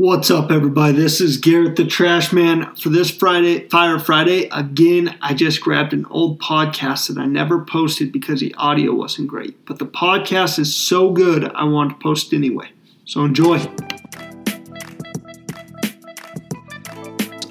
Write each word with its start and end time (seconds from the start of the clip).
What's 0.00 0.30
up, 0.30 0.52
everybody? 0.52 0.92
This 0.92 1.20
is 1.20 1.38
Garrett 1.38 1.74
the 1.74 1.84
Trash 1.84 2.32
Man. 2.32 2.72
For 2.76 2.88
this 2.88 3.10
Friday, 3.10 3.66
Fire 3.66 3.98
Friday, 3.98 4.48
again, 4.52 5.18
I 5.20 5.34
just 5.34 5.60
grabbed 5.60 5.92
an 5.92 6.06
old 6.08 6.38
podcast 6.38 7.08
that 7.08 7.18
I 7.18 7.26
never 7.26 7.64
posted 7.64 8.12
because 8.12 8.38
the 8.38 8.54
audio 8.54 8.94
wasn't 8.94 9.26
great. 9.26 9.66
But 9.66 9.80
the 9.80 9.86
podcast 9.86 10.60
is 10.60 10.72
so 10.72 11.10
good, 11.10 11.50
I 11.52 11.64
want 11.64 11.90
to 11.90 11.96
post 12.00 12.32
anyway. 12.32 12.70
So 13.06 13.24
enjoy. 13.24 13.58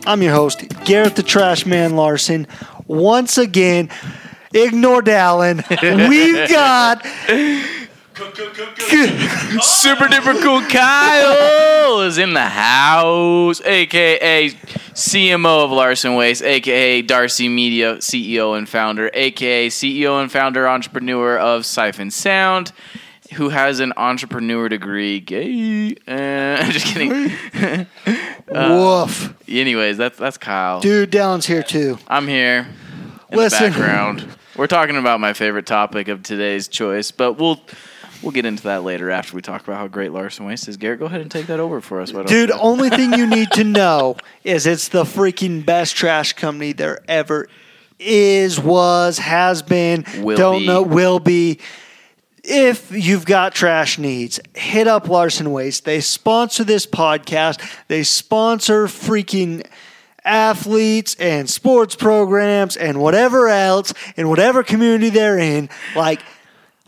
I'm 0.05 0.21
your 0.21 0.33
host, 0.33 0.69
Garrett 0.85 1.17
the 1.17 1.23
Trash 1.23 1.65
Man 1.65 1.97
Larson. 1.97 2.47
Once 2.85 3.37
again, 3.37 3.89
ignore 4.53 5.01
Dallin. 5.01 5.67
We've 6.09 6.47
got 6.47 7.05
Super 9.61 10.05
duper 10.05 10.41
cool 10.41 10.61
Kyle 10.61 12.01
is 12.01 12.17
in 12.17 12.33
the 12.33 12.41
house, 12.41 13.61
aka 13.61 14.49
CMO 14.49 15.65
of 15.65 15.69
Larson 15.71 16.15
Waste, 16.15 16.41
aka 16.41 17.03
Darcy 17.03 17.47
Media 17.47 17.97
CEO 17.97 18.57
and 18.57 18.67
founder, 18.67 19.11
aka 19.13 19.67
CEO 19.67 20.19
and 20.19 20.31
founder 20.31 20.67
entrepreneur 20.67 21.37
of 21.37 21.63
Siphon 21.63 22.09
Sound, 22.09 22.71
who 23.33 23.49
has 23.49 23.79
an 23.79 23.93
entrepreneur 23.97 24.67
degree. 24.67 25.19
Gay, 25.19 25.91
uh, 26.07 26.71
just 26.71 26.87
kidding. 26.87 27.31
Woof. 28.49 29.35
Anyways, 29.47 29.97
that's 29.97 30.17
that's 30.17 30.39
Kyle. 30.39 30.79
Dude, 30.79 31.11
Dallin's 31.11 31.45
here 31.45 31.61
too. 31.61 31.99
I'm 32.07 32.27
here 32.27 32.67
in 33.29 33.37
Listen. 33.37 33.65
the 33.65 33.69
background. 33.69 34.27
We're 34.55 34.65
talking 34.65 34.97
about 34.97 35.19
my 35.19 35.33
favorite 35.33 35.67
topic 35.67 36.07
of 36.07 36.23
today's 36.23 36.67
choice, 36.67 37.11
but 37.11 37.33
we'll 37.33 37.61
we'll 38.27 38.33
get 38.33 38.45
into 38.45 38.63
that 38.63 38.83
later 38.83 39.09
after 39.09 39.33
we 39.37 39.41
talk 39.41 39.63
about 39.63 39.77
how 39.77 39.87
great 39.87 40.11
Larson 40.11 40.45
Waste 40.45 40.67
is. 40.67 40.75
Garrett, 40.75 40.99
go 40.99 41.05
ahead 41.05 41.21
and 41.21 41.31
take 41.31 41.47
that 41.47 41.61
over 41.61 41.79
for 41.79 42.01
us. 42.01 42.11
Dude, 42.11 42.51
only 42.51 42.89
thing 42.89 43.13
you 43.13 43.25
need 43.25 43.49
to 43.51 43.63
know 43.63 44.17
is 44.43 44.67
it's 44.67 44.89
the 44.89 45.05
freaking 45.05 45.65
best 45.65 45.95
trash 45.95 46.33
company 46.33 46.73
there 46.73 46.99
ever 47.07 47.47
is, 47.99 48.59
was, 48.59 49.17
has 49.19 49.61
been, 49.61 50.03
Will 50.17 50.35
don't 50.35 50.59
be. 50.59 50.67
know, 50.67 50.81
will 50.81 51.19
be. 51.19 51.59
If 52.43 52.91
you've 52.91 53.25
got 53.25 53.55
trash 53.55 53.97
needs, 53.97 54.41
hit 54.53 54.87
up 54.87 55.07
Larson 55.07 55.53
Waste. 55.53 55.85
They 55.85 56.01
sponsor 56.01 56.65
this 56.65 56.85
podcast. 56.85 57.61
They 57.87 58.03
sponsor 58.03 58.87
freaking 58.87 59.65
athletes 60.25 61.15
and 61.17 61.49
sports 61.49 61.95
programs 61.95 62.75
and 62.75 62.99
whatever 62.99 63.47
else 63.47 63.93
in 64.17 64.27
whatever 64.27 64.63
community 64.63 65.09
they're 65.11 65.39
in. 65.39 65.69
Like 65.95 66.21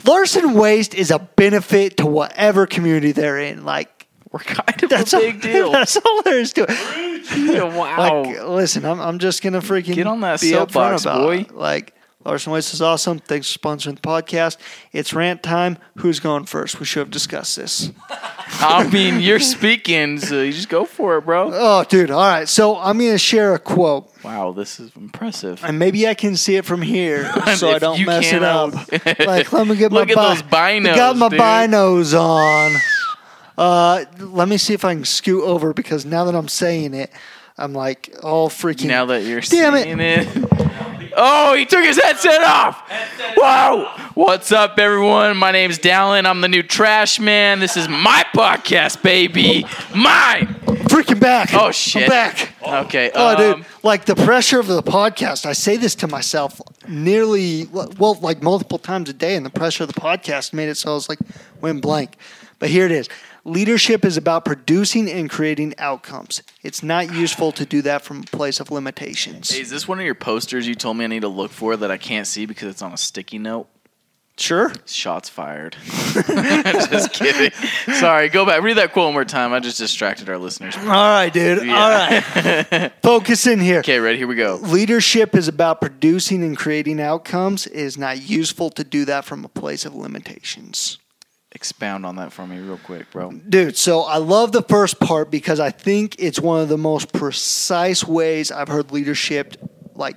Larson 0.05 0.53
Waste 0.53 0.93
is 0.93 1.11
a 1.11 1.19
benefit 1.19 1.97
to 1.97 2.05
whatever 2.05 2.65
community 2.65 3.11
they're 3.11 3.39
in. 3.39 3.65
Like 3.65 4.07
we're 4.31 4.39
kind 4.39 4.83
of 4.83 4.89
that's 4.89 5.13
a 5.13 5.17
all, 5.17 5.21
big 5.23 5.41
deal. 5.41 5.71
That's 5.73 5.97
all 5.97 6.21
there 6.23 6.39
is 6.39 6.53
to 6.53 6.65
it. 6.69 7.73
wow. 7.73 8.23
Like, 8.23 8.43
listen, 8.43 8.85
I'm, 8.85 8.99
I'm 8.99 9.19
just 9.19 9.41
gonna 9.41 9.59
freaking 9.61 9.95
Get 9.95 10.07
on 10.07 10.21
that 10.21 10.39
soapbox, 10.39 11.03
boy. 11.05 11.37
it. 11.39 11.55
Like 11.55 11.93
Larson 12.25 12.51
Waste 12.51 12.73
is 12.73 12.81
awesome. 12.81 13.19
Thanks 13.19 13.51
for 13.51 13.59
sponsoring 13.59 13.95
the 13.95 14.01
podcast. 14.01 14.57
It's 14.91 15.13
rant 15.13 15.41
time. 15.41 15.77
Who's 15.99 16.19
going 16.19 16.45
first? 16.45 16.77
We 16.77 16.85
should 16.85 16.99
have 16.99 17.11
discussed 17.11 17.55
this. 17.55 17.91
I 18.61 18.85
mean, 18.91 19.21
you're 19.21 19.39
speaking, 19.39 20.19
so 20.19 20.41
you 20.41 20.51
just 20.51 20.67
go 20.67 20.83
for 20.83 21.17
it, 21.17 21.21
bro. 21.25 21.49
Oh, 21.53 21.85
dude. 21.85 22.11
All 22.11 22.19
right. 22.19 22.47
So 22.49 22.77
I'm 22.77 22.97
gonna 22.97 23.17
share 23.17 23.53
a 23.55 23.59
quote, 23.59 24.11
Wow, 24.21 24.51
this 24.51 24.81
is 24.81 24.91
impressive. 24.97 25.63
and 25.63 25.79
maybe 25.79 26.07
I 26.09 26.13
can 26.13 26.35
see 26.35 26.57
it 26.57 26.65
from 26.65 26.81
here, 26.81 27.31
so 27.55 27.69
I 27.71 27.79
don't 27.79 28.05
mess 28.05 28.33
it 28.33 28.43
up. 28.43 28.73
Like, 29.25 29.53
let 29.53 29.65
me 29.67 29.77
get 29.77 29.91
Look 29.93 30.07
my 30.07 30.11
at 30.11 30.15
bi- 30.17 30.33
those 30.35 30.43
binos, 30.43 30.95
Got 30.97 31.15
my 31.15 31.29
dude. 31.29 31.39
binos 31.39 32.19
on. 32.19 32.81
Uh, 33.57 34.03
let 34.19 34.49
me 34.49 34.57
see 34.57 34.73
if 34.73 34.83
I 34.83 34.93
can 34.93 35.05
scoot 35.05 35.43
over 35.45 35.73
because 35.73 36.05
now 36.05 36.25
that 36.25 36.35
I'm 36.35 36.49
saying 36.49 36.93
it, 36.95 37.11
I'm 37.57 37.71
like 37.73 38.13
all 38.23 38.49
freaking. 38.49 38.87
Now 38.87 39.05
that 39.05 39.23
you're 39.23 39.39
Damn 39.39 39.75
it. 39.75 39.87
it. 40.27 40.49
Oh, 41.21 41.53
he 41.53 41.65
took 41.65 41.83
his 41.83 42.01
headset 42.01 42.41
off. 42.43 42.81
Wow. 43.35 43.93
What's 44.13 44.53
up, 44.53 44.79
everyone? 44.79 45.35
My 45.35 45.51
name's 45.51 45.77
Dallin. 45.77 46.25
I'm 46.25 46.39
the 46.39 46.47
new 46.47 46.63
trash 46.63 47.19
man. 47.19 47.59
This 47.59 47.75
is 47.75 47.89
my 47.89 48.23
podcast, 48.33 49.03
baby. 49.03 49.65
Mine. 49.93 50.47
freaking 50.87 51.19
back. 51.19 51.53
Oh, 51.53 51.71
shit. 51.71 52.03
I'm 52.03 52.09
back. 52.09 52.53
Okay. 52.65 53.11
Oh, 53.13 53.31
um, 53.31 53.57
dude, 53.57 53.65
like 53.83 54.05
the 54.05 54.15
pressure 54.15 54.61
of 54.61 54.67
the 54.67 54.81
podcast. 54.81 55.45
I 55.45 55.51
say 55.51 55.75
this 55.75 55.93
to 55.95 56.07
myself 56.07 56.61
nearly, 56.87 57.65
well, 57.65 58.17
like 58.21 58.41
multiple 58.41 58.79
times 58.79 59.09
a 59.09 59.13
day, 59.13 59.35
and 59.35 59.45
the 59.45 59.49
pressure 59.49 59.83
of 59.83 59.93
the 59.93 59.99
podcast 59.99 60.53
made 60.53 60.69
it 60.69 60.75
so 60.75 60.91
I 60.91 60.93
was 60.93 61.09
like, 61.09 61.19
went 61.59 61.81
blank. 61.81 62.15
But 62.59 62.69
here 62.69 62.85
it 62.85 62.91
is. 62.91 63.09
Leadership 63.45 64.03
is 64.03 64.17
about 64.17 64.45
producing 64.45 65.09
and 65.09 65.29
creating 65.29 65.73
outcomes. 65.77 66.43
It's 66.61 66.83
not 66.83 67.13
useful 67.13 67.51
to 67.53 67.65
do 67.65 67.81
that 67.83 68.01
from 68.01 68.19
a 68.19 68.23
place 68.23 68.59
of 68.59 68.69
limitations. 68.69 69.49
Hey, 69.49 69.61
is 69.61 69.69
this 69.69 69.87
one 69.87 69.97
of 69.97 70.05
your 70.05 70.15
posters 70.15 70.67
you 70.67 70.75
told 70.75 70.97
me 70.97 71.05
I 71.05 71.07
need 71.07 71.21
to 71.21 71.29
look 71.29 71.51
for 71.51 71.77
that 71.77 71.89
I 71.89 71.97
can't 71.97 72.27
see 72.27 72.45
because 72.45 72.69
it's 72.69 72.81
on 72.81 72.93
a 72.93 72.97
sticky 72.97 73.39
note? 73.39 73.67
Sure. 74.39 74.71
Shots 74.85 75.27
fired. 75.27 75.75
I'm 76.15 76.89
just 76.89 77.11
kidding. 77.13 77.51
Sorry, 77.95 78.29
go 78.29 78.45
back. 78.45 78.61
Read 78.61 78.77
that 78.77 78.93
quote 78.93 79.07
one 79.07 79.13
more 79.13 79.25
time. 79.25 79.51
I 79.51 79.59
just 79.59 79.77
distracted 79.77 80.29
our 80.29 80.37
listeners. 80.37 80.77
All 80.77 80.85
right, 80.85 81.31
dude. 81.31 81.65
Yeah. 81.65 81.75
All 81.75 82.79
right. 82.79 82.93
Focus 83.01 83.47
in 83.47 83.59
here. 83.59 83.79
Okay, 83.79 83.99
ready? 83.99 84.17
Here 84.17 84.27
we 84.27 84.35
go. 84.35 84.55
Leadership 84.61 85.35
is 85.35 85.49
about 85.49 85.81
producing 85.81 86.41
and 86.41 86.57
creating 86.57 87.01
outcomes. 87.01 87.67
It 87.67 87.75
is 87.75 87.97
not 87.97 88.21
useful 88.21 88.69
to 88.71 88.83
do 88.85 89.03
that 89.05 89.25
from 89.25 89.43
a 89.43 89.49
place 89.49 89.85
of 89.85 89.93
limitations. 89.93 90.99
Expound 91.51 92.05
on 92.05 92.15
that 92.17 92.31
for 92.31 92.45
me 92.45 92.59
real 92.59 92.77
quick, 92.77 93.09
bro. 93.11 93.31
Dude, 93.31 93.75
so 93.75 94.01
I 94.01 94.17
love 94.17 94.51
the 94.51 94.61
first 94.61 94.99
part 94.99 95.31
because 95.31 95.59
I 95.59 95.71
think 95.71 96.15
it's 96.19 96.39
one 96.39 96.61
of 96.61 96.69
the 96.69 96.77
most 96.77 97.11
precise 97.11 98.05
ways 98.05 98.51
I've 98.51 98.67
heard 98.67 98.91
leadership 98.91 99.57
like 99.95 100.15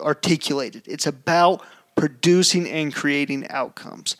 articulated. 0.00 0.84
It's 0.86 1.06
about 1.06 1.62
producing 1.96 2.68
and 2.68 2.94
creating 2.94 3.46
outcomes. 3.50 4.16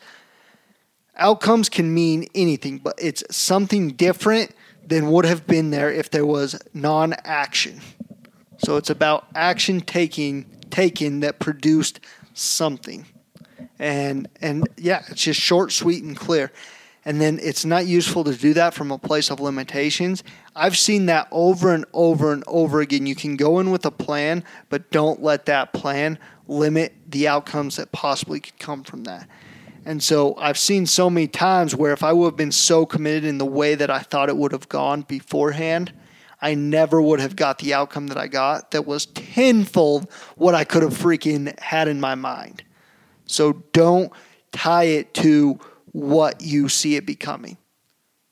Outcomes 1.17 1.67
can 1.67 1.93
mean 1.93 2.27
anything, 2.35 2.77
but 2.77 2.95
it's 2.99 3.23
something 3.35 3.89
different 3.89 4.51
than 4.85 5.09
would 5.09 5.25
have 5.25 5.47
been 5.47 5.71
there 5.71 5.91
if 5.91 6.11
there 6.11 6.25
was 6.25 6.61
non-action. 6.73 7.81
So 8.59 8.77
it's 8.77 8.89
about 8.89 9.25
action 9.33 9.81
taking 9.81 10.45
taken 10.69 11.21
that 11.21 11.39
produced 11.39 11.99
something. 12.33 13.05
And 13.79 14.27
and 14.41 14.67
yeah, 14.77 15.03
it's 15.09 15.23
just 15.23 15.39
short, 15.39 15.71
sweet, 15.71 16.03
and 16.03 16.15
clear. 16.15 16.51
And 17.07 17.21
then 17.21 17.39
it's 17.41 17.65
not 17.65 17.85
useful 17.85 18.23
to 18.23 18.33
do 18.35 18.53
that 18.55 18.73
from 18.73 18.91
a 18.91 18.97
place 18.97 19.29
of 19.29 19.39
limitations. 19.39 20.23
I've 20.55 20.75
seen 20.75 21.05
that 21.05 21.27
over 21.31 21.71
and 21.71 21.85
over 21.93 22.33
and 22.33 22.43
over 22.47 22.81
again. 22.81 23.05
You 23.05 23.13
can 23.13 23.35
go 23.35 23.59
in 23.59 23.69
with 23.69 23.85
a 23.85 23.91
plan, 23.91 24.43
but 24.69 24.89
don't 24.89 25.21
let 25.21 25.45
that 25.45 25.71
plan 25.71 26.17
limit 26.47 26.95
the 27.07 27.27
outcomes 27.27 27.75
that 27.75 27.91
possibly 27.91 28.39
could 28.39 28.57
come 28.57 28.83
from 28.83 29.03
that. 29.03 29.29
And 29.85 30.01
so 30.01 30.35
I've 30.37 30.57
seen 30.57 30.87
so 30.87 31.11
many 31.11 31.27
times 31.27 31.75
where 31.75 31.93
if 31.93 32.03
I 32.03 32.11
would 32.11 32.25
have 32.25 32.35
been 32.35 32.51
so 32.51 32.87
committed 32.87 33.23
in 33.23 33.37
the 33.37 33.45
way 33.45 33.75
that 33.75 33.91
I 33.91 33.99
thought 33.99 34.29
it 34.29 34.37
would 34.37 34.51
have 34.51 34.67
gone 34.67 35.03
beforehand, 35.03 35.93
I 36.41 36.55
never 36.55 36.99
would 36.99 37.19
have 37.19 37.35
got 37.35 37.59
the 37.59 37.75
outcome 37.75 38.07
that 38.07 38.17
I 38.17 38.27
got 38.27 38.71
that 38.71 38.87
was 38.87 39.05
tenfold 39.05 40.11
what 40.35 40.55
I 40.55 40.63
could 40.63 40.81
have 40.81 40.93
freaking 40.93 41.57
had 41.59 41.87
in 41.87 41.99
my 41.99 42.15
mind. 42.15 42.63
So 43.25 43.63
don't 43.73 44.11
tie 44.51 44.85
it 44.85 45.13
to 45.15 45.59
what 45.91 46.41
you 46.41 46.69
see 46.69 46.95
it 46.95 47.05
becoming. 47.05 47.57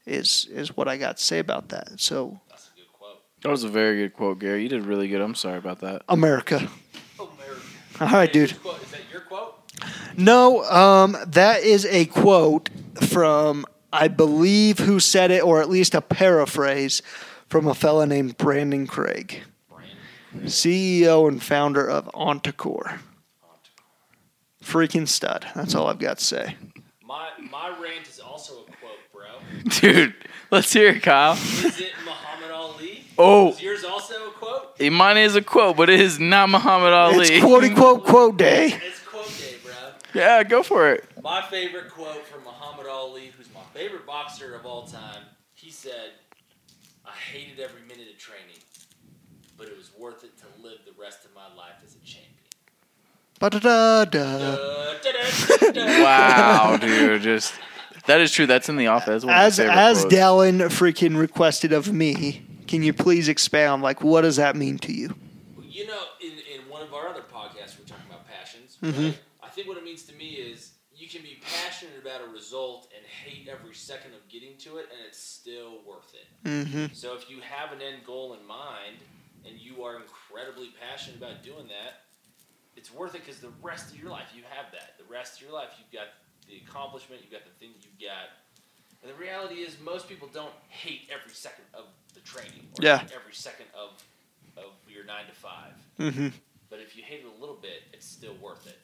Is 0.05 0.47
is 0.51 0.75
what 0.75 0.87
I 0.87 0.97
got 0.97 1.17
to 1.17 1.23
say 1.23 1.39
about 1.39 1.69
that. 1.69 1.99
So 1.99 2.39
That 3.41 3.49
was 3.49 3.63
a 3.63 3.69
very 3.69 3.97
good 3.97 4.13
quote, 4.13 4.39
Gary. 4.39 4.63
You 4.63 4.69
did 4.69 4.85
really 4.85 5.07
good. 5.07 5.21
I'm 5.21 5.35
sorry 5.35 5.57
about 5.57 5.79
that. 5.79 6.03
America. 6.09 6.69
All 8.01 8.07
right, 8.07 8.31
dude. 8.31 8.51
Is 8.51 8.57
that 8.57 9.01
your 9.11 9.21
quote? 9.21 9.55
No, 10.17 10.63
um, 10.63 11.15
that 11.27 11.63
is 11.63 11.85
a 11.85 12.05
quote 12.05 12.69
from 13.01 13.65
I 13.93 14.07
believe 14.07 14.79
who 14.79 14.99
said 14.99 15.29
it, 15.29 15.43
or 15.43 15.61
at 15.61 15.69
least 15.69 15.93
a 15.93 16.01
paraphrase 16.01 17.01
from 17.47 17.67
a 17.67 17.75
fella 17.75 18.07
named 18.07 18.37
Brandon 18.37 18.87
Craig, 18.87 19.43
CEO 20.45 21.27
and 21.27 21.41
founder 21.41 21.87
of 21.87 22.05
Ontacore. 22.13 22.99
Freaking 24.63 25.07
stud. 25.07 25.45
That's 25.55 25.75
all 25.75 25.87
I've 25.87 25.99
got 25.99 26.19
to 26.19 26.23
say. 26.23 26.55
My 27.05 27.29
my 27.51 27.69
rant 27.81 28.07
is 28.07 28.19
also 28.19 28.61
a 28.61 28.65
quote, 28.65 28.99
bro. 29.11 29.23
Dude, 29.81 30.13
let's 30.51 30.71
hear 30.71 30.89
it, 30.89 31.03
Kyle. 31.03 31.33
Is 31.33 31.79
it 31.81 31.91
Muhammad 32.05 32.51
Ali? 32.51 33.03
Oh. 33.17 33.49
Is 33.49 33.61
yours 33.61 33.83
also 33.83 34.29
a 34.29 34.31
quote? 34.31 34.79
Mine 34.79 35.17
is 35.17 35.35
a 35.35 35.41
quote, 35.41 35.75
but 35.77 35.89
it 35.89 35.99
is 35.99 36.17
not 36.19 36.49
Muhammad 36.49 36.93
Ali. 36.93 37.27
It's 37.27 37.43
quote 37.43 37.75
quote 37.75 38.05
quote 38.05 38.37
day. 38.37 38.79
It's 38.81 39.01
quote 39.01 39.27
day, 39.37 39.55
bro. 39.63 39.73
Yeah, 40.13 40.43
go 40.43 40.63
for 40.63 40.89
it. 40.91 41.05
My 41.21 41.41
favorite 41.41 41.89
quote 41.91 42.25
from 42.25 42.43
Muhammad 42.43 42.87
Ali, 42.87 43.31
who's 43.37 43.53
my 43.53 43.61
favorite 43.73 44.05
boxer 44.07 44.55
of 44.55 44.65
all 44.65 44.87
time. 44.87 45.23
He 45.55 45.69
said, 45.71 46.11
"I 47.05 47.11
hated 47.11 47.59
every 47.59 47.81
minute 47.81 48.07
of 48.11 48.17
training, 48.17 48.61
but 49.57 49.67
it 49.67 49.77
was 49.77 49.91
worth 49.99 50.23
it 50.23 50.37
to 50.39 50.45
live 50.63 50.79
the 50.85 50.93
rest 50.99 51.25
of 51.25 51.33
my 51.35 51.53
life 51.55 51.75
as 51.85 51.95
a 51.95 51.99
champion." 51.99 52.29
Ba-da-da-da. 53.32 53.32
Uh, 53.32 53.32
da-da-da-da. 53.32 53.32
Wow, 56.01 56.77
dude, 56.79 57.21
just 57.21 57.53
That 58.05 58.21
is 58.21 58.31
true. 58.31 58.45
That's 58.47 58.69
in 58.69 58.77
the 58.77 58.87
office. 58.87 59.23
That's 59.23 59.25
of 59.25 59.29
as 59.29 59.57
favorite 59.57 59.75
as 59.75 59.99
quotes. 60.01 60.15
Dallin 60.15 60.59
freaking 60.69 61.17
requested 61.17 61.73
of 61.73 61.91
me, 61.91 62.45
can 62.67 62.83
you 62.83 62.93
please 62.93 63.27
expound? 63.27 63.83
Like, 63.83 64.01
what 64.01 64.21
does 64.21 64.37
that 64.37 64.55
mean 64.55 64.77
to 64.79 64.93
you? 64.93 65.15
You 65.61 65.87
know, 65.87 65.99
in, 66.21 66.31
in 66.31 66.69
one 66.69 66.81
of 66.83 66.93
our 66.93 67.09
other 67.09 67.21
podcasts, 67.21 67.77
we're 67.79 67.85
talking 67.85 68.05
about 68.09 68.25
passions. 68.27 68.77
Mhm. 68.81 69.05
Right? 69.05 69.19
I 69.41 69.49
think 69.49 69.67
what 69.67 69.77
it 69.77 69.83
means 69.83 70.03
to 70.03 70.15
me 70.15 70.29
is 70.35 70.71
you 70.95 71.09
can 71.09 71.21
be 71.21 71.39
passionate 71.41 71.95
about 72.01 72.21
a 72.21 72.31
result 72.31 72.87
and 72.95 73.05
hate 73.05 73.49
every 73.49 73.73
second 73.73 74.13
of 74.13 74.25
getting 74.29 74.55
to 74.59 74.77
it, 74.77 74.87
and 74.91 74.99
it's 75.05 75.19
still 75.21 75.81
worth 75.85 76.13
it. 76.13 76.27
Mm-hmm. 76.47 76.85
So 76.93 77.15
if 77.15 77.29
you 77.29 77.41
have 77.41 77.71
an 77.73 77.81
end 77.81 78.05
goal 78.05 78.37
in 78.39 78.45
mind 78.47 78.97
and 79.45 79.59
you 79.59 79.83
are 79.83 79.97
incredibly 79.97 80.69
passionate 80.81 81.17
about 81.17 81.43
doing 81.43 81.67
that, 81.67 82.02
it's 82.75 82.93
worth 82.93 83.15
it 83.15 83.21
because 83.25 83.39
the 83.39 83.51
rest 83.61 83.91
of 83.93 83.99
your 83.99 84.09
life 84.11 84.27
you 84.35 84.43
have 84.49 84.71
that. 84.71 84.95
The 84.97 85.11
rest 85.11 85.37
of 85.41 85.47
your 85.47 85.53
life 85.53 85.69
you've 85.79 85.91
got 85.91 86.07
the 86.47 86.57
accomplishment, 86.67 87.21
you've 87.21 87.31
got 87.31 87.45
the 87.45 87.51
thing 87.59 87.71
that 87.77 87.83
you've 87.85 87.99
got. 88.09 88.29
And 89.01 89.11
the 89.11 89.15
reality 89.19 89.55
is 89.55 89.77
most 89.83 90.07
people 90.07 90.29
don't 90.33 90.53
hate 90.69 91.09
every 91.11 91.33
second 91.33 91.65
of 91.73 91.85
the 92.13 92.21
training 92.21 92.67
or 92.79 92.83
Yeah. 92.85 93.01
every 93.15 93.33
second 93.33 93.65
of 93.73 93.91
of 94.55 94.71
your 94.87 95.03
nine 95.03 95.25
to 95.27 95.33
five. 95.33 95.73
Mm-hmm. 95.99 96.27
But 96.69 96.79
if 96.79 96.95
you 96.95 97.03
hate 97.03 97.21
it 97.21 97.25
a 97.37 97.39
little 97.39 97.55
bit, 97.61 97.83
it's 97.91 98.05
still 98.07 98.35
worth 98.41 98.67
it 98.67 98.79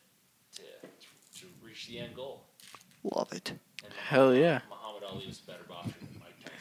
to 0.56 1.40
to 1.42 1.46
reach 1.64 1.88
the 1.88 2.00
end 2.00 2.16
goal. 2.16 2.44
Love 3.04 3.32
it. 3.32 3.52
And 3.84 3.94
Hell 4.08 4.34
yeah. 4.36 4.60
Muhammad 4.70 5.04
Ali 5.10 5.26
was 5.28 5.40
a 5.40 5.52
better 5.52 5.64
boxer 5.70 5.94
than 6.00 6.20
Mike 6.20 6.36
Tyson. 6.44 6.58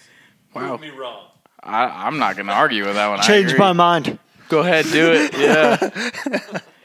Wow. 0.55 0.77
Prove 0.77 0.81
me 0.93 0.97
wrong. 0.97 1.27
I, 1.63 2.07
I'm 2.07 2.19
not 2.19 2.37
going 2.37 2.47
to 2.47 2.53
argue 2.53 2.85
with 2.87 2.95
that 2.95 3.09
one. 3.09 3.19
I 3.19 3.23
Changed 3.27 3.51
agree. 3.55 3.59
my 3.59 3.73
mind. 3.73 4.19
Go 4.49 4.61
ahead, 4.61 4.85
do 4.93 5.11
it. 5.13 5.37
Yeah. 5.37 6.59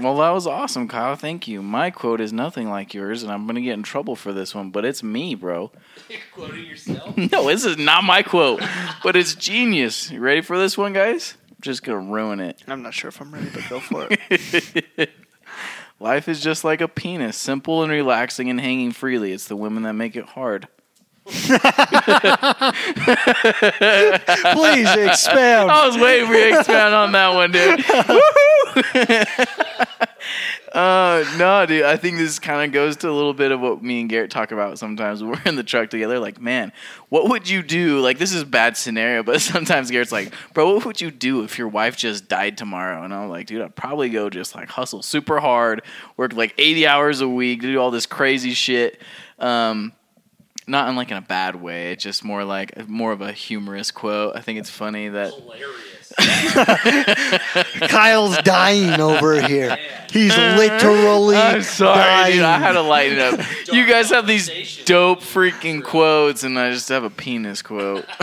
well, 0.00 0.16
that 0.16 0.30
was 0.30 0.46
awesome, 0.46 0.88
Kyle. 0.88 1.16
Thank 1.16 1.48
you. 1.48 1.62
My 1.62 1.90
quote 1.90 2.20
is 2.20 2.32
nothing 2.32 2.68
like 2.68 2.94
yours, 2.94 3.22
and 3.22 3.32
I'm 3.32 3.44
going 3.46 3.56
to 3.56 3.62
get 3.62 3.74
in 3.74 3.82
trouble 3.82 4.16
for 4.16 4.32
this 4.32 4.54
one, 4.54 4.70
but 4.70 4.84
it's 4.84 5.02
me, 5.02 5.34
bro. 5.34 5.70
You're 6.08 6.18
quoting 6.32 6.64
yourself. 6.64 7.16
No, 7.32 7.46
this 7.48 7.64
is 7.64 7.76
not 7.78 8.04
my 8.04 8.22
quote, 8.22 8.62
but 9.02 9.16
it's 9.16 9.34
genius. 9.34 10.10
You 10.10 10.20
ready 10.20 10.40
for 10.40 10.58
this 10.58 10.78
one, 10.78 10.92
guys? 10.92 11.34
I'm 11.50 11.56
just 11.60 11.82
going 11.82 12.06
to 12.06 12.12
ruin 12.12 12.40
it. 12.40 12.62
I'm 12.68 12.82
not 12.82 12.94
sure 12.94 13.08
if 13.08 13.20
I'm 13.20 13.32
ready, 13.32 13.50
but 13.52 13.68
go 13.68 13.80
for 13.80 14.08
it. 14.10 15.10
Life 16.00 16.28
is 16.28 16.40
just 16.40 16.62
like 16.62 16.80
a 16.80 16.88
penis, 16.88 17.36
simple 17.36 17.82
and 17.82 17.90
relaxing 17.90 18.50
and 18.50 18.60
hanging 18.60 18.92
freely. 18.92 19.32
It's 19.32 19.48
the 19.48 19.56
women 19.56 19.82
that 19.84 19.94
make 19.94 20.14
it 20.14 20.26
hard. 20.26 20.68
Please 21.26 21.40
expound. 24.94 25.70
I 25.70 25.86
was 25.86 25.96
waiting 25.98 26.28
for 26.28 26.34
you 26.34 26.50
to 26.52 26.58
expand 26.58 26.94
on 26.94 27.12
that 27.12 27.34
one, 27.34 27.50
dude. 27.50 27.84
Uh, 30.76 31.24
no, 31.38 31.64
dude. 31.64 31.84
I 31.84 31.96
think 31.96 32.18
this 32.18 32.38
kind 32.38 32.62
of 32.62 32.70
goes 32.70 32.98
to 32.98 33.08
a 33.08 33.12
little 33.12 33.32
bit 33.32 33.50
of 33.50 33.60
what 33.60 33.82
me 33.82 34.00
and 34.02 34.10
Garrett 34.10 34.30
talk 34.30 34.52
about 34.52 34.78
sometimes 34.78 35.22
when 35.22 35.32
we're 35.32 35.42
in 35.46 35.56
the 35.56 35.62
truck 35.62 35.88
together. 35.88 36.18
Like, 36.18 36.38
man, 36.38 36.70
what 37.08 37.30
would 37.30 37.48
you 37.48 37.62
do? 37.62 38.00
Like, 38.00 38.18
this 38.18 38.34
is 38.34 38.42
a 38.42 38.46
bad 38.46 38.76
scenario, 38.76 39.22
but 39.22 39.40
sometimes 39.40 39.90
Garrett's 39.90 40.12
like, 40.12 40.34
bro, 40.52 40.74
what 40.74 40.84
would 40.84 41.00
you 41.00 41.10
do 41.10 41.44
if 41.44 41.56
your 41.56 41.68
wife 41.68 41.96
just 41.96 42.28
died 42.28 42.58
tomorrow? 42.58 43.02
And 43.02 43.14
I'm 43.14 43.30
like, 43.30 43.46
dude, 43.46 43.62
I'd 43.62 43.74
probably 43.74 44.10
go 44.10 44.28
just 44.28 44.54
like 44.54 44.68
hustle 44.68 45.02
super 45.02 45.40
hard, 45.40 45.80
work 46.18 46.34
like 46.34 46.52
80 46.58 46.86
hours 46.86 47.20
a 47.22 47.28
week, 47.28 47.62
do 47.62 47.78
all 47.80 47.90
this 47.90 48.04
crazy 48.04 48.52
shit. 48.52 49.00
Um, 49.38 49.94
not 50.66 50.90
in 50.90 50.96
like 50.96 51.10
in 51.10 51.16
a 51.16 51.22
bad 51.22 51.56
way. 51.56 51.92
It's 51.92 52.02
just 52.02 52.22
more 52.22 52.44
like 52.44 52.86
more 52.86 53.12
of 53.12 53.22
a 53.22 53.32
humorous 53.32 53.90
quote. 53.90 54.36
I 54.36 54.40
think 54.40 54.58
it's 54.58 54.68
funny 54.68 55.08
that 55.08 55.32
Hilarious. 55.32 55.95
Kyle's 57.88 58.38
dying 58.38 59.00
over 59.00 59.40
here. 59.46 59.76
He's 60.10 60.36
uh, 60.36 60.54
literally 60.56 61.36
I'm 61.36 61.62
sorry, 61.62 61.98
dying. 61.98 62.32
dude. 62.34 62.42
I 62.42 62.58
had 62.58 62.72
to 62.72 62.82
lighten 62.82 63.18
up. 63.18 63.40
you 63.72 63.86
guys 63.86 64.10
have 64.10 64.26
these 64.26 64.84
dope 64.84 65.20
freaking 65.20 65.82
quotes, 65.82 66.42
and 66.42 66.58
I 66.58 66.70
just 66.70 66.88
have 66.88 67.04
a 67.04 67.10
penis 67.10 67.62
quote. 67.62 68.06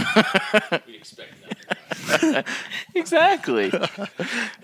We'd 0.88 0.96
expect 0.96 1.34
nothing. 1.42 1.78
exactly. 2.96 3.72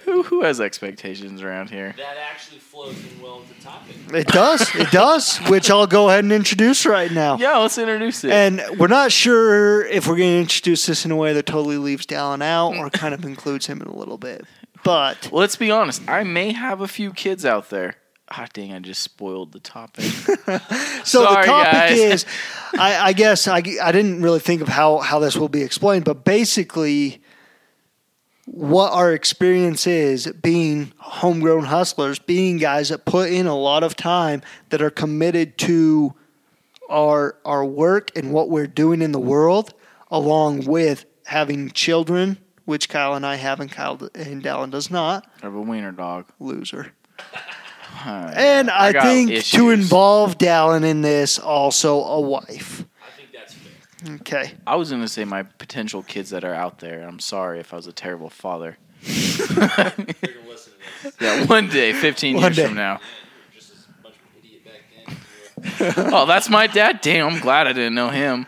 who 0.06 0.24
who 0.24 0.44
has 0.44 0.60
expectations 0.62 1.42
around 1.42 1.70
here? 1.70 1.94
That 1.98 2.18
actually 2.18 2.60
flows 2.60 2.98
in 2.98 3.22
well 3.22 3.40
with 3.40 3.56
the 3.56 3.64
topic. 3.64 3.96
It 4.14 4.28
does. 4.28 4.74
It 4.76 4.92
does. 4.92 5.38
Which 5.50 5.70
I'll 5.70 5.88
go 5.88 6.10
ahead 6.10 6.24
and 6.24 6.34
introduce 6.34 6.86
right 6.86 7.12
now. 7.12 7.38
Yeah, 7.38 7.58
let's 7.58 7.78
introduce 7.78 8.24
it. 8.24 8.32
And 8.32 8.62
we're 8.78 8.88
not 8.88 9.12
sure 9.12 9.86
if 9.86 10.08
we're 10.08 10.18
going 10.18 10.32
to 10.32 10.42
introduce 10.42 10.86
this 10.86 11.06
in 11.06 11.12
a 11.12 11.16
way 11.16 11.34
that 11.34 11.46
totally 11.46 11.78
leaves 11.78 12.06
Dallin 12.06 12.42
out 12.42 12.76
or 12.76 12.90
kind 12.90 13.14
of 13.14 13.24
includes 13.26 13.68
him 13.68 13.82
in 13.82 13.88
a 13.88 13.96
little 13.96 14.18
bit. 14.18 14.46
But 14.84 15.30
let's 15.32 15.56
be 15.56 15.72
honest. 15.72 16.02
I 16.08 16.24
may 16.24 16.54
have 16.54 16.82
a 16.82 16.88
few 16.88 17.12
kids 17.14 17.46
out 17.46 17.70
there. 17.70 17.96
Ah, 18.32 18.48
dang! 18.54 18.74
I 18.74 18.80
just 18.80 19.02
spoiled 19.02 19.54
the 19.54 19.60
topic. 19.60 20.04
so 20.06 20.60
Sorry, 21.04 21.42
the 21.42 21.48
topic 21.48 21.72
guys. 21.72 21.98
is, 21.98 22.26
I, 22.78 23.08
I 23.08 23.14
guess 23.14 23.48
I, 23.48 23.58
I 23.58 23.92
didn't 23.92 24.22
really 24.22 24.40
think 24.40 24.62
of 24.62 24.68
how, 24.68 25.00
how 25.00 25.20
this 25.20 25.36
will 25.36 25.50
be 25.50 25.64
explained, 25.64 26.06
but 26.06 26.24
basically, 26.26 27.24
what 28.46 28.94
our 28.94 29.14
experience 29.14 29.88
is 29.88 30.28
being 30.44 30.94
homegrown 30.98 31.66
hustlers, 31.66 32.20
being 32.20 32.58
guys 32.58 32.90
that 32.90 33.06
put 33.06 33.32
in 33.32 33.48
a 33.48 33.58
lot 33.58 33.84
of 33.84 33.96
time, 33.96 34.44
that 34.70 34.82
are 34.82 34.92
committed 34.92 35.58
to 35.60 36.14
our 36.90 37.36
our 37.46 37.66
work 37.66 38.12
and 38.16 38.32
what 38.32 38.50
we're 38.50 38.68
doing 38.68 39.02
in 39.02 39.12
the 39.12 39.20
world, 39.20 39.74
along 40.12 40.66
with 40.66 41.06
having 41.26 41.72
children, 41.72 42.38
which 42.66 42.90
Kyle 42.90 43.16
and 43.16 43.26
I 43.26 43.36
have, 43.36 43.60
and 43.60 43.72
Kyle 43.72 43.98
and 44.14 44.44
Dallin 44.44 44.70
does 44.70 44.92
not. 44.92 45.28
I 45.42 45.46
have 45.46 45.56
a 45.56 45.62
wiener 45.62 45.92
dog. 45.92 46.26
Loser. 46.40 46.94
Alright. 48.06 48.38
And 48.38 48.70
I, 48.70 48.94
got 48.94 49.04
think 49.04 49.44
to 49.46 49.70
involve 49.72 50.38
Dallin 50.38 50.84
in 50.84 51.02
this, 51.02 51.38
also 51.38 52.04
a 52.04 52.22
wife. 52.22 52.86
I 53.02 53.18
think 53.18 53.30
that's 53.34 53.54
fair. 53.54 54.16
Okay. 54.16 54.54
I 54.66 54.76
was 54.76 54.92
gonna 54.92 55.08
say 55.08 55.26
my 55.26 55.44
potential 55.44 56.04
kids 56.04 56.30
that 56.30 56.44
are 56.44 56.54
out 56.54 56.80
there. 56.80 57.06
I'm 57.08 57.20
sorry 57.20 57.60
if 57.60 57.74
I 57.74 57.76
was 57.76 57.88
a 57.88 57.92
terrible 57.92 58.30
father. 58.30 58.78
They're 59.04 59.58
gonna 59.58 60.06
listen 60.48 60.74
to 60.74 61.04
this. 61.04 61.16
Yeah, 61.20 61.46
one 61.46 61.68
day, 61.70 61.94
15 61.94 62.36
One 62.36 62.44
years 62.44 62.56
day. 62.56 62.66
from 62.66 62.76
now. 62.76 62.94
Man, 62.94 63.02
you 63.02 63.56
were 63.56 63.60
just 63.60 63.72
as 63.72 63.88
much 64.04 64.14
of 64.14 64.22
an 64.22 64.40
idiot 64.40 64.66
back 65.86 65.96
then. 65.96 66.14
Oh, 66.14 66.26
that's 66.26 66.50
my 66.50 66.68
dad. 66.68 67.02
Damn, 67.02 67.34
I'm 67.34 67.40
glad 67.42 67.68
I 67.68 67.74
didn't 67.74 67.96
know 67.96 68.10
him. 68.10 68.46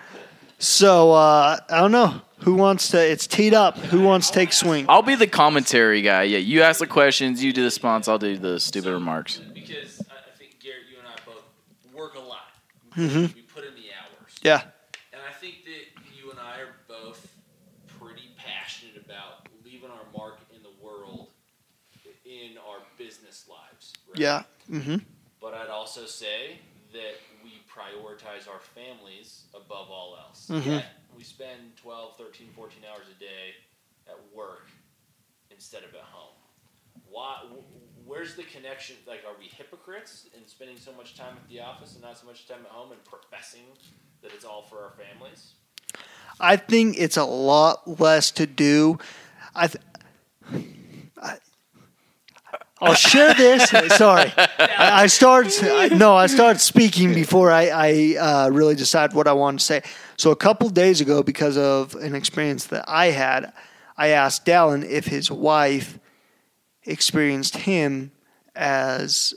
So 0.60 1.12
uh, 1.12 1.58
I 1.70 1.80
don't 1.80 1.92
know 1.92 2.22
who 2.44 2.56
wants 2.56 2.90
to. 2.90 3.00
It's 3.12 3.28
teed 3.28 3.54
up. 3.54 3.78
Who 3.78 4.02
wants 4.02 4.28
to 4.30 4.34
take 4.34 4.54
swing? 4.54 4.86
I'll 4.90 5.02
be 5.02 5.16
the 5.16 5.28
commentary 5.28 6.02
guy. 6.02 6.24
Yeah, 6.24 6.40
you 6.40 6.62
ask 6.62 6.80
the 6.80 6.88
questions, 6.88 7.44
you 7.44 7.54
do 7.54 7.62
the 7.62 7.66
response, 7.66 8.08
I'll 8.08 8.18
do 8.18 8.38
the 8.38 8.60
stupid 8.60 8.86
So, 8.88 8.94
remarks. 8.94 9.38
Because 9.54 10.02
I 10.10 10.14
I 10.14 10.38
think 10.38 10.60
Garrett, 10.60 10.84
you 10.92 10.98
and 11.00 11.08
I 11.08 11.16
both 11.26 11.44
work 11.94 12.16
a 12.16 12.20
lot. 12.20 12.48
Mhm. 12.96 13.34
We 13.36 13.42
put 13.42 13.64
in 13.64 13.74
the 13.76 13.90
hours. 13.94 14.36
Yeah. 14.42 14.62
And 15.14 15.22
I 15.28 15.34
think 15.34 15.64
that 15.66 16.02
you 16.18 16.32
and 16.32 16.40
I 16.40 16.60
are 16.62 16.76
both 16.88 17.28
pretty 18.00 18.30
passionate 18.38 18.98
about 19.06 19.48
leaving 19.64 19.90
our 19.90 20.06
mark 20.18 20.40
in 20.56 20.62
the 20.64 20.72
world 20.84 21.30
in 22.26 22.58
our 22.58 22.80
business 22.98 23.46
lives. 23.50 23.94
Right? 24.10 24.20
Yeah. 24.20 24.44
Mm-hmm. 24.70 24.98
But 25.40 25.54
I'd 25.54 25.70
also 25.70 26.06
say 26.06 26.60
that 26.94 27.16
we 27.44 27.52
prioritize 27.70 28.48
our 28.48 28.60
families 28.60 29.44
above 29.54 29.90
all 29.90 30.18
else. 30.18 30.48
Mm-hmm. 30.50 30.70
Yet 30.70 30.86
we 31.22 31.26
spend 31.26 31.78
12, 31.84 32.18
13, 32.18 32.48
14 32.56 32.80
hours 32.92 33.06
a 33.16 33.20
day 33.20 33.54
at 34.08 34.18
work 34.36 34.72
instead 35.52 35.84
of 35.84 35.90
at 35.94 36.02
home. 36.02 36.34
Why? 37.12 37.44
Where's 38.08 38.34
the 38.36 38.42
connection? 38.42 38.96
Like, 39.06 39.20
are 39.28 39.38
we 39.38 39.46
hypocrites 39.46 40.30
in 40.36 40.48
spending 40.48 40.78
so 40.78 40.92
much 40.94 41.16
time 41.16 41.36
at 41.38 41.48
the 41.48 41.60
office 41.60 41.94
and 41.94 42.02
not 42.02 42.18
so 42.18 42.26
much 42.26 42.48
time 42.48 42.62
at 42.66 42.72
home 42.72 42.92
and 42.92 43.04
professing 43.04 43.62
that 44.24 44.32
it's 44.34 44.44
all 44.44 44.64
for 44.64 44.78
our 44.80 44.94
families? 44.98 45.54
I 46.40 46.56
think 46.56 46.96
it's 46.98 47.18
a 47.18 47.24
lot 47.24 48.00
less 48.00 48.32
to 48.32 48.48
do. 48.48 48.98
I. 49.54 49.68
Th- 49.68 49.84
I 51.22 51.38
I'll 52.82 52.96
share 52.96 53.36
this. 53.36 53.70
Sorry, 53.96 54.34
I, 54.36 55.04
I 55.04 55.06
started. 55.06 55.54
I, 55.64 55.90
no, 55.90 56.16
I 56.16 56.26
started 56.26 56.60
speaking 56.60 57.14
before 57.14 57.52
I, 57.52 57.68
I 57.68 58.16
uh, 58.18 58.50
really 58.50 58.74
decided 58.74 59.16
what 59.16 59.28
I 59.28 59.34
wanted 59.34 59.60
to 59.60 59.66
say. 59.66 59.82
So 60.22 60.30
a 60.30 60.36
couple 60.36 60.70
days 60.70 61.02
ago, 61.02 61.24
because 61.24 61.58
of 61.58 61.96
an 61.96 62.14
experience 62.14 62.68
that 62.68 62.86
I 62.88 63.08
had, 63.08 63.54
I 63.98 64.10
asked 64.10 64.46
Dallin 64.46 64.88
if 64.88 65.08
his 65.08 65.32
wife 65.32 65.98
experienced 66.84 67.58
him 67.58 68.12
as 68.54 69.34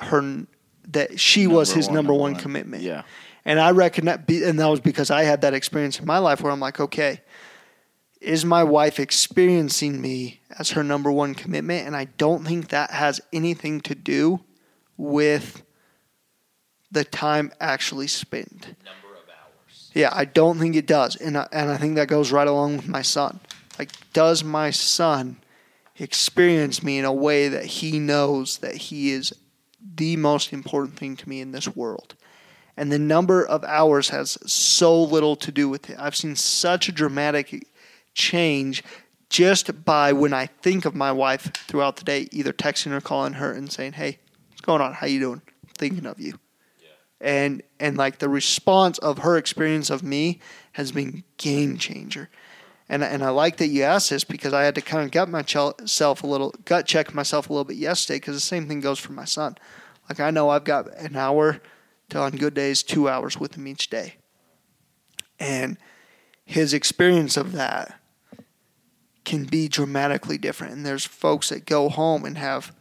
her 0.00 0.46
that 0.88 1.20
she 1.20 1.46
was 1.46 1.70
his 1.70 1.90
number 1.90 2.14
one, 2.14 2.34
commitment. 2.34 2.82
Yeah. 2.82 3.02
And 3.44 3.60
I 3.60 3.72
recognize, 3.72 4.20
and 4.26 4.58
that 4.58 4.66
was 4.68 4.80
because 4.80 5.10
I 5.10 5.24
had 5.24 5.42
that 5.42 5.52
experience 5.52 6.00
in 6.00 6.06
my 6.06 6.16
life 6.16 6.40
where 6.40 6.50
I'm 6.50 6.60
like, 6.60 6.80
okay, 6.80 7.20
is 8.18 8.42
my 8.42 8.64
wife 8.64 8.98
experiencing 8.98 10.00
me 10.00 10.40
as 10.58 10.70
her 10.70 10.82
number 10.82 11.12
one 11.12 11.34
commitment? 11.34 11.86
And 11.86 11.94
I 11.94 12.06
don't 12.16 12.42
think 12.42 12.68
that 12.68 12.90
has 12.90 13.20
anything 13.34 13.82
to 13.82 13.94
do 13.94 14.40
with 14.96 15.62
the 16.90 17.04
time 17.04 17.52
actually 17.60 18.06
spent. 18.06 18.62
Number 18.62 18.78
of 18.78 18.86
hours. 18.86 19.05
Yeah, 19.96 20.10
I 20.12 20.26
don't 20.26 20.58
think 20.58 20.76
it 20.76 20.86
does, 20.86 21.16
and 21.16 21.38
I, 21.38 21.48
and 21.50 21.70
I 21.70 21.78
think 21.78 21.94
that 21.94 22.08
goes 22.08 22.30
right 22.30 22.46
along 22.46 22.76
with 22.76 22.86
my 22.86 23.00
son. 23.00 23.40
Like, 23.78 23.92
does 24.12 24.44
my 24.44 24.70
son 24.70 25.38
experience 25.98 26.82
me 26.82 26.98
in 26.98 27.06
a 27.06 27.12
way 27.12 27.48
that 27.48 27.64
he 27.64 27.98
knows 27.98 28.58
that 28.58 28.74
he 28.74 29.10
is 29.10 29.32
the 29.80 30.18
most 30.18 30.52
important 30.52 30.98
thing 30.98 31.16
to 31.16 31.26
me 31.26 31.40
in 31.40 31.52
this 31.52 31.74
world? 31.74 32.14
And 32.76 32.92
the 32.92 32.98
number 32.98 33.42
of 33.42 33.64
hours 33.64 34.10
has 34.10 34.36
so 34.46 35.02
little 35.02 35.34
to 35.36 35.50
do 35.50 35.66
with 35.66 35.88
it. 35.88 35.96
I've 35.98 36.14
seen 36.14 36.36
such 36.36 36.90
a 36.90 36.92
dramatic 36.92 37.66
change 38.12 38.84
just 39.30 39.86
by 39.86 40.12
when 40.12 40.34
I 40.34 40.44
think 40.44 40.84
of 40.84 40.94
my 40.94 41.10
wife 41.10 41.50
throughout 41.68 41.96
the 41.96 42.04
day, 42.04 42.28
either 42.32 42.52
texting 42.52 42.92
or 42.92 43.00
calling 43.00 43.34
her 43.34 43.50
and 43.50 43.72
saying, 43.72 43.94
"Hey, 43.94 44.18
what's 44.50 44.60
going 44.60 44.82
on? 44.82 44.92
How 44.92 45.06
you 45.06 45.20
doing? 45.20 45.42
thinking 45.78 46.04
of 46.04 46.20
you." 46.20 46.38
And 47.20 47.62
and 47.80 47.96
like 47.96 48.18
the 48.18 48.28
response 48.28 48.98
of 48.98 49.18
her 49.18 49.36
experience 49.36 49.90
of 49.90 50.02
me 50.02 50.40
has 50.72 50.92
been 50.92 51.24
game 51.38 51.78
changer. 51.78 52.28
And 52.88 53.02
and 53.02 53.24
I 53.24 53.30
like 53.30 53.56
that 53.56 53.68
you 53.68 53.82
asked 53.82 54.10
this 54.10 54.24
because 54.24 54.52
I 54.52 54.64
had 54.64 54.74
to 54.74 54.80
kind 54.80 55.04
of 55.04 55.10
gut 55.10 55.28
myself 55.28 56.22
a 56.22 56.26
little, 56.26 56.54
gut 56.64 56.86
check 56.86 57.14
myself 57.14 57.48
a 57.48 57.52
little 57.52 57.64
bit 57.64 57.76
yesterday 57.76 58.18
because 58.18 58.34
the 58.34 58.40
same 58.40 58.68
thing 58.68 58.80
goes 58.80 58.98
for 58.98 59.12
my 59.12 59.24
son. 59.24 59.56
Like 60.08 60.20
I 60.20 60.30
know 60.30 60.50
I've 60.50 60.64
got 60.64 60.94
an 60.96 61.16
hour 61.16 61.60
to 62.10 62.18
on 62.18 62.32
good 62.32 62.54
days 62.54 62.82
two 62.82 63.08
hours 63.08 63.38
with 63.38 63.56
him 63.56 63.66
each 63.66 63.90
day, 63.90 64.16
and 65.40 65.78
his 66.44 66.72
experience 66.72 67.36
of 67.36 67.52
that 67.52 67.98
can 69.24 69.44
be 69.44 69.66
dramatically 69.66 70.38
different. 70.38 70.72
And 70.72 70.86
there's 70.86 71.04
folks 71.04 71.48
that 71.48 71.66
go 71.66 71.88
home 71.88 72.24
and 72.24 72.38
have 72.38 72.72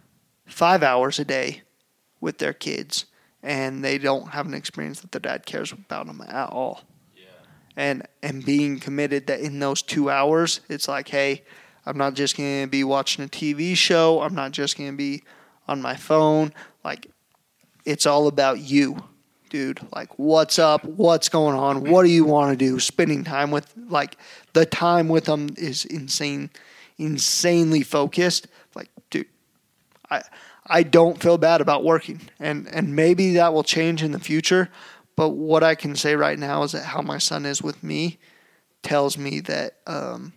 five 0.46 0.84
hours 0.84 1.18
a 1.18 1.26
day 1.26 1.64
with 2.22 2.38
their 2.38 2.54
kids, 2.54 3.06
and 3.46 3.84
they 3.84 4.00
don't 4.00 4.30
have 4.30 4.48
an 4.48 4.56
experience 4.56 5.02
that 5.02 5.12
their 5.12 5.22
dad 5.22 5.46
cares 5.46 5.72
about 5.72 6.08
them 6.08 6.22
at 6.28 6.50
all. 6.50 6.82
Yeah. 7.16 7.28
and 7.78 8.08
and 8.22 8.44
being 8.44 8.80
committed 8.80 9.28
that 9.28 9.40
in 9.40 9.60
those 9.60 9.82
two 9.82 10.10
hours 10.10 10.62
it's 10.68 10.88
like 10.88 11.08
hey 11.08 11.44
i'm 11.86 11.98
not 11.98 12.16
just 12.16 12.36
to 12.36 12.68
be 12.68 12.84
watching 12.84 13.24
a 13.24 13.28
tv 13.28 13.78
show. 13.78 14.22
I'm 14.22 14.36
not 14.36 14.52
just 14.52 14.76
to 14.78 14.92
be 14.92 15.24
on 15.68 15.82
my 15.82 15.96
phone. 15.96 16.52
Like 16.84 17.08
it's 17.86 18.06
all 18.06 18.28
about 18.28 18.60
you 18.60 18.98
dude. 19.50 19.80
Like 19.94 20.18
what's 20.18 20.58
up? 20.60 20.84
What's 20.84 21.30
going 21.30 21.56
on? 21.56 21.90
What 21.90 22.04
do 22.04 22.10
you 22.10 22.26
want 22.26 22.52
to 22.52 22.58
do? 22.58 22.80
Spending 22.80 23.24
time 23.24 23.52
with 23.52 23.72
like 23.90 24.18
the 24.54 24.66
time 24.66 25.08
with 25.08 25.26
them 25.26 25.50
is 25.58 25.86
insane 25.86 26.50
insanely 26.98 27.84
focused. 27.84 28.48
Like 28.74 28.90
dude 29.12 29.28
i 30.10 30.22
i 30.68 30.84
don't 30.84 31.22
feel 31.22 31.38
bad 31.38 31.62
about 31.62 31.84
working 31.84 32.22
and 32.40 32.68
and 32.68 32.96
maybe 32.96 33.34
that 33.34 33.54
will 33.54 33.64
change 33.64 34.04
in 34.04 34.12
the 34.12 34.20
future 34.20 34.70
but 35.16 35.30
what 35.30 35.64
I 35.64 35.76
can 35.76 35.96
say 35.96 36.16
right 36.16 36.38
now 36.38 36.64
is 36.64 36.74
that 36.74 36.84
how 36.84 37.02
my 37.02 37.18
son 37.18 37.46
is 37.46 37.62
with 37.62 37.84
me 37.84 38.18
tells 38.84 39.18
me 39.18 39.40
that 39.42 39.78
um, 39.88 40.34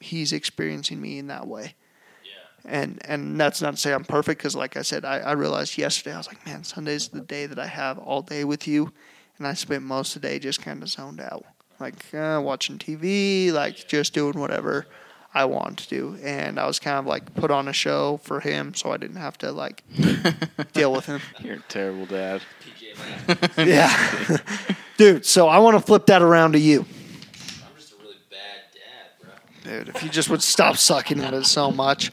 he's 0.00 0.32
experiencing 0.32 1.00
me 1.00 1.18
in 1.18 1.26
that 1.26 1.46
way. 1.46 1.74
Yeah. 2.24 2.30
And 2.64 3.00
and 3.04 3.38
that's 3.38 3.60
not 3.60 3.72
to 3.72 3.76
say 3.76 3.92
I'm 3.92 4.04
perfect 4.04 4.38
because, 4.38 4.56
like 4.56 4.76
I 4.76 4.82
said, 4.82 5.04
I, 5.04 5.18
I 5.18 5.32
realized 5.32 5.76
yesterday 5.76 6.14
I 6.14 6.18
was 6.18 6.28
like, 6.28 6.44
man, 6.46 6.64
Sunday's 6.64 7.08
the 7.08 7.20
day 7.20 7.46
that 7.46 7.58
I 7.58 7.66
have 7.66 7.98
all 7.98 8.22
day 8.22 8.44
with 8.44 8.66
you, 8.66 8.92
and 9.38 9.46
I 9.46 9.52
spent 9.54 9.82
most 9.82 10.16
of 10.16 10.22
the 10.22 10.28
day 10.28 10.38
just 10.38 10.62
kind 10.62 10.82
of 10.82 10.88
zoned 10.88 11.20
out, 11.20 11.44
like 11.78 12.14
uh, 12.14 12.40
watching 12.42 12.78
TV, 12.78 13.52
like 13.52 13.86
just 13.86 14.14
doing 14.14 14.40
whatever 14.40 14.86
I 15.36 15.44
wanted 15.44 15.78
to 15.78 15.88
do. 15.88 16.18
And 16.22 16.58
I 16.58 16.66
was 16.66 16.78
kind 16.78 16.96
of 16.98 17.06
like 17.06 17.34
put 17.34 17.50
on 17.50 17.68
a 17.68 17.72
show 17.72 18.16
for 18.22 18.40
him, 18.40 18.74
so 18.74 18.90
I 18.90 18.96
didn't 18.96 19.16
have 19.16 19.36
to 19.38 19.52
like 19.52 19.84
deal 20.72 20.92
with 20.92 21.06
him. 21.06 21.20
You're 21.40 21.56
a 21.56 21.62
terrible 21.68 22.06
dad. 22.06 22.40
Yeah, 23.58 24.38
dude. 24.96 25.26
So 25.26 25.48
I 25.48 25.58
want 25.58 25.76
to 25.78 25.82
flip 25.84 26.06
that 26.06 26.22
around 26.22 26.52
to 26.52 26.58
you. 26.58 26.80
I'm 26.80 26.86
just 27.76 27.92
a 27.92 27.96
really 28.02 28.16
bad 28.30 28.72
dad, 28.72 29.10
bro. 29.20 29.70
Dude, 29.84 29.88
if 29.94 30.02
you 30.02 30.08
just 30.08 30.30
would 30.30 30.42
stop 30.42 30.76
sucking 30.78 31.20
at 31.20 31.34
it 31.34 31.44
so 31.44 31.70
much. 31.70 32.10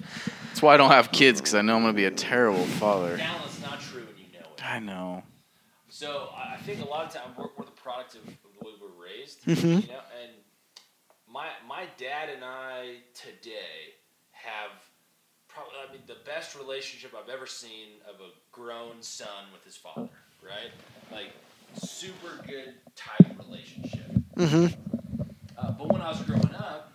That's 0.48 0.62
why 0.62 0.74
I 0.74 0.78
don't 0.78 0.92
have 0.92 1.12
kids 1.14 1.40
because 1.40 1.56
I 1.56 1.62
know 1.62 1.78
I'm 1.78 1.82
gonna 1.84 1.94
be 1.94 2.04
a 2.06 2.12
terrible 2.12 2.66
father. 2.66 3.16
Now 3.18 3.42
it's 3.46 3.62
not 3.62 3.80
true 3.80 4.02
and 4.02 4.18
you 4.20 4.26
know 4.38 4.46
it. 4.54 4.66
I 4.66 4.80
know. 4.80 5.24
So 5.88 6.30
I 6.36 6.56
I 6.56 6.58
think 6.58 6.82
a 6.82 6.86
lot 6.86 7.06
of 7.06 7.14
times 7.14 7.38
we're, 7.38 7.46
we're 7.58 7.66
the 7.66 7.72
product 7.72 8.16
of, 8.16 8.22
of 8.28 8.34
the 8.60 8.66
way 8.66 8.72
we're 8.82 9.06
raised, 9.06 9.46
Mhm. 9.46 9.82
you 9.84 9.88
know. 9.94 10.00
My 11.34 11.48
my 11.68 11.88
dad 11.98 12.30
and 12.30 12.44
I 12.46 12.98
today 13.16 13.98
have 14.34 14.70
probably 15.48 15.74
I 15.90 15.92
mean 15.92 16.04
the 16.06 16.18
best 16.26 16.56
relationship 16.56 17.14
I've 17.20 17.30
ever 17.30 17.48
seen 17.48 17.98
of 18.08 18.22
a 18.22 18.30
grown 18.52 19.02
son 19.02 19.50
with 19.52 19.64
his 19.64 19.76
father, 19.76 20.10
right? 20.44 20.70
Like 21.12 21.34
super 21.82 22.40
good 22.46 22.76
tight 22.96 23.36
relationship. 23.48 24.12
Mm-hmm. 24.38 24.80
Uh, 25.58 25.72
but 25.72 25.92
when 25.92 26.02
I 26.02 26.10
was 26.10 26.22
growing 26.22 26.54
up, 26.54 26.94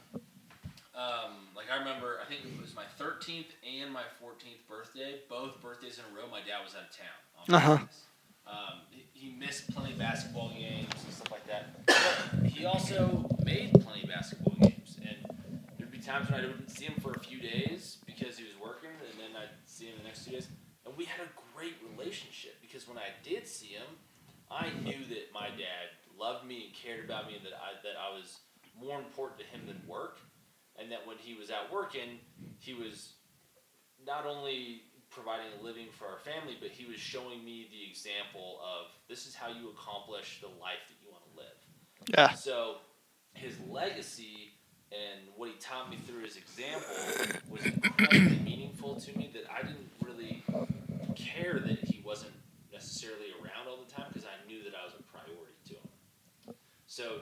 um, 0.94 1.48
like 1.56 1.66
I 1.72 1.78
remember, 1.78 2.20
I 2.24 2.28
think 2.28 2.42
it 2.44 2.60
was 2.60 2.76
my 2.76 2.84
13th 3.00 3.46
and 3.66 3.92
my 3.92 4.02
14th 4.22 4.68
birthday. 4.68 5.16
Both 5.28 5.60
birthdays 5.60 5.98
in 5.98 6.04
a 6.12 6.16
row, 6.16 6.30
my 6.30 6.40
dad 6.40 6.62
was 6.64 6.76
out 6.76 6.82
of 6.82 6.96
town. 6.96 7.48
On 7.48 7.54
Uh-huh. 7.54 7.84
Um, 8.48 8.80
he, 8.90 9.06
he 9.12 9.36
missed 9.36 9.70
plenty 9.74 9.92
of 9.92 9.98
basketball 9.98 10.50
games 10.50 10.92
and 11.04 11.12
stuff 11.12 11.30
like 11.30 11.46
that. 11.46 11.86
But 11.86 12.46
he 12.50 12.64
also 12.64 13.28
made 13.44 13.72
plenty 13.80 14.02
of 14.02 14.08
basketball 14.08 14.56
games, 14.60 14.98
and 15.02 15.16
there'd 15.78 15.90
be 15.90 15.98
times 15.98 16.30
when 16.30 16.40
I 16.40 16.46
wouldn't 16.46 16.70
see 16.70 16.86
him 16.86 16.94
for 17.00 17.12
a 17.12 17.18
few 17.18 17.40
days 17.40 17.98
because 18.06 18.38
he 18.38 18.44
was 18.44 18.54
working, 18.60 18.90
and 18.90 19.20
then 19.20 19.40
I'd 19.40 19.50
see 19.66 19.86
him 19.86 19.94
the 19.98 20.04
next 20.04 20.24
two 20.24 20.32
days. 20.32 20.48
And 20.86 20.96
we 20.96 21.04
had 21.04 21.20
a 21.20 21.30
great 21.54 21.74
relationship 21.92 22.56
because 22.62 22.88
when 22.88 22.96
I 22.96 23.12
did 23.22 23.46
see 23.46 23.68
him, 23.68 23.86
I 24.50 24.70
knew 24.82 25.04
that 25.08 25.28
my 25.34 25.48
dad 25.48 25.92
loved 26.18 26.46
me 26.46 26.66
and 26.66 26.74
cared 26.74 27.04
about 27.04 27.26
me, 27.26 27.36
and 27.36 27.44
that 27.44 27.52
I 27.52 27.76
that 27.82 28.00
I 28.00 28.16
was 28.16 28.38
more 28.80 28.98
important 28.98 29.40
to 29.40 29.46
him 29.46 29.66
than 29.66 29.82
work, 29.86 30.18
and 30.76 30.90
that 30.90 31.06
when 31.06 31.18
he 31.18 31.34
was 31.34 31.50
out 31.50 31.70
working, 31.72 32.18
he 32.58 32.72
was 32.72 33.14
not 34.06 34.24
only 34.24 34.82
providing 35.18 35.50
a 35.58 35.64
living 35.64 35.86
for 35.90 36.06
our 36.06 36.18
family, 36.18 36.56
but 36.60 36.70
he 36.70 36.86
was 36.86 36.96
showing 36.96 37.44
me 37.44 37.66
the 37.74 37.90
example 37.90 38.60
of 38.62 38.86
this 39.08 39.26
is 39.26 39.34
how 39.34 39.48
you 39.48 39.70
accomplish 39.70 40.38
the 40.40 40.48
life 40.62 40.86
that 40.86 40.94
you 41.02 41.10
want 41.10 41.24
to 41.26 41.34
live. 41.36 41.58
Yeah. 42.06 42.34
So 42.34 42.76
his 43.34 43.54
legacy 43.68 44.54
and 44.92 45.28
what 45.36 45.50
he 45.50 45.56
taught 45.58 45.90
me 45.90 45.98
through 46.06 46.24
his 46.24 46.36
example 46.36 46.88
was 47.50 47.66
incredibly 47.66 48.38
meaningful 48.38 48.96
to 48.96 49.18
me 49.18 49.30
that 49.34 49.44
I 49.50 49.66
didn't 49.66 49.90
really 50.00 50.42
care 51.14 51.60
that 51.60 51.84
he 51.84 52.00
wasn't 52.04 52.32
necessarily 52.72 53.34
around 53.42 53.68
all 53.68 53.76
the 53.84 53.90
time 53.90 54.06
because 54.08 54.24
I 54.24 54.36
knew 54.48 54.62
that 54.64 54.72
I 54.72 54.84
was 54.84 54.94
a 54.94 55.02
priority 55.02 55.58
to 55.68 55.74
him. 55.74 56.56
So 56.86 57.20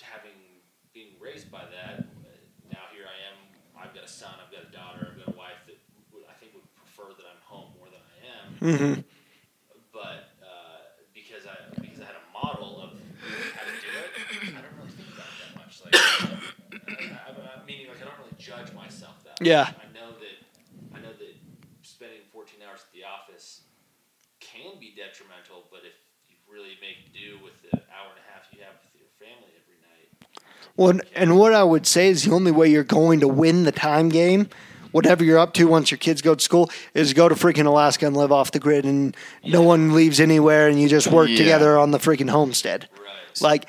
having 0.00 0.38
being 0.94 1.18
raised 1.20 1.50
by 1.50 1.66
that, 1.66 2.06
uh, 2.22 2.30
now 2.70 2.86
here 2.94 3.04
I 3.04 3.18
am. 3.28 3.36
I've 3.74 3.92
got 3.92 4.04
a 4.04 4.08
son. 4.08 4.30
I've 4.38 4.54
got 4.54 4.64
a 4.64 4.72
daughter. 4.72 5.10
I've 5.10 5.18
got 5.18 5.34
a 5.34 5.36
wife 5.36 5.60
that 5.66 5.76
would, 6.14 6.22
I 6.30 6.34
think 6.38 6.54
would 6.54 6.64
prefer 6.78 7.10
that 7.10 7.26
I'm 7.26 7.42
home 7.42 7.74
more 7.76 7.90
than 7.90 8.00
I 8.00 8.16
am 8.38 8.53
Mm-hmm. 8.64 9.00
but 9.92 10.32
uh, 10.40 10.80
because 11.12 11.44
I 11.44 11.52
because 11.80 12.00
I 12.00 12.08
had 12.08 12.16
a 12.16 12.26
model 12.32 12.80
of 12.80 12.90
how 12.96 13.64
to 13.68 13.74
do 13.76 13.90
it, 13.92 14.56
I 14.56 14.64
don't 14.64 14.72
really 14.80 14.96
think 14.96 15.12
about 15.12 15.28
it 15.28 15.36
that 15.44 15.52
much. 15.52 15.84
Like, 15.84 15.92
I, 15.92 17.28
I, 17.28 17.60
I, 17.60 17.66
meaning 17.68 17.88
like 17.92 18.00
I 18.00 18.08
don't 18.08 18.16
really 18.18 18.32
judge 18.40 18.72
myself 18.72 19.20
that. 19.24 19.36
much. 19.36 19.46
Yeah. 19.46 19.68
I 19.68 19.92
know 19.92 20.16
that 20.16 20.36
I 20.96 20.98
know 21.04 21.12
that 21.12 21.34
spending 21.82 22.24
14 22.32 22.60
hours 22.64 22.80
at 22.80 22.92
the 22.96 23.04
office 23.04 23.68
can 24.40 24.80
be 24.80 24.94
detrimental, 24.96 25.68
but 25.70 25.80
if 25.84 25.92
you 26.28 26.36
really 26.48 26.80
make 26.80 27.12
do 27.12 27.42
with 27.44 27.54
the 27.68 27.76
hour 27.92 28.08
and 28.10 28.20
a 28.20 28.26
half 28.32 28.48
you 28.52 28.60
have 28.64 28.74
with 28.80 28.96
your 28.96 29.12
family 29.20 29.52
every 29.60 29.76
night, 29.84 30.08
Well, 30.76 31.00
and 31.14 31.38
what 31.38 31.52
I 31.52 31.64
would 31.64 31.86
say 31.86 32.08
is 32.08 32.24
the 32.24 32.32
only 32.32 32.50
way 32.50 32.68
you're 32.68 32.84
going 32.84 33.20
to 33.20 33.28
win 33.28 33.64
the 33.64 33.72
time 33.72 34.08
game, 34.08 34.48
whatever 34.94 35.24
you're 35.24 35.38
up 35.38 35.52
to 35.54 35.64
once 35.64 35.90
your 35.90 35.98
kids 35.98 36.22
go 36.22 36.36
to 36.36 36.40
school, 36.40 36.70
is 36.94 37.12
go 37.14 37.28
to 37.28 37.34
freaking 37.34 37.66
Alaska 37.66 38.06
and 38.06 38.16
live 38.16 38.30
off 38.30 38.52
the 38.52 38.60
grid, 38.60 38.84
and 38.84 39.16
no 39.44 39.60
one 39.60 39.92
leaves 39.92 40.20
anywhere, 40.20 40.68
and 40.68 40.80
you 40.80 40.88
just 40.88 41.08
work 41.08 41.28
Yeah. 41.28 41.36
together 41.36 41.76
on 41.76 41.90
the 41.90 41.98
freaking 41.98 42.30
homestead. 42.30 42.88
right? 42.96 43.42
Like 43.42 43.68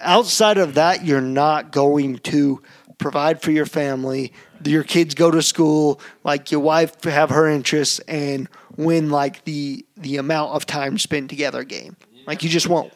outside 0.00 0.58
of 0.58 0.74
that, 0.74 1.04
you're 1.04 1.20
not 1.20 1.72
going 1.72 2.18
to 2.18 2.62
provide 2.98 3.42
for 3.42 3.50
your 3.50 3.66
family. 3.66 4.32
Your 4.64 4.84
kids 4.84 5.14
go 5.14 5.30
to 5.32 5.42
school, 5.42 6.00
like 6.22 6.52
your 6.52 6.60
wife 6.60 7.02
have 7.02 7.30
her 7.30 7.48
interests, 7.48 7.98
and 8.06 8.48
win 8.76 9.10
like 9.10 9.44
the 9.44 9.84
the 9.96 10.18
amount 10.18 10.52
of 10.52 10.66
time 10.66 10.98
spent 10.98 11.30
together 11.30 11.64
game. 11.64 11.96
Like 12.28 12.44
you 12.44 12.48
just 12.48 12.68
won't. 12.68 12.92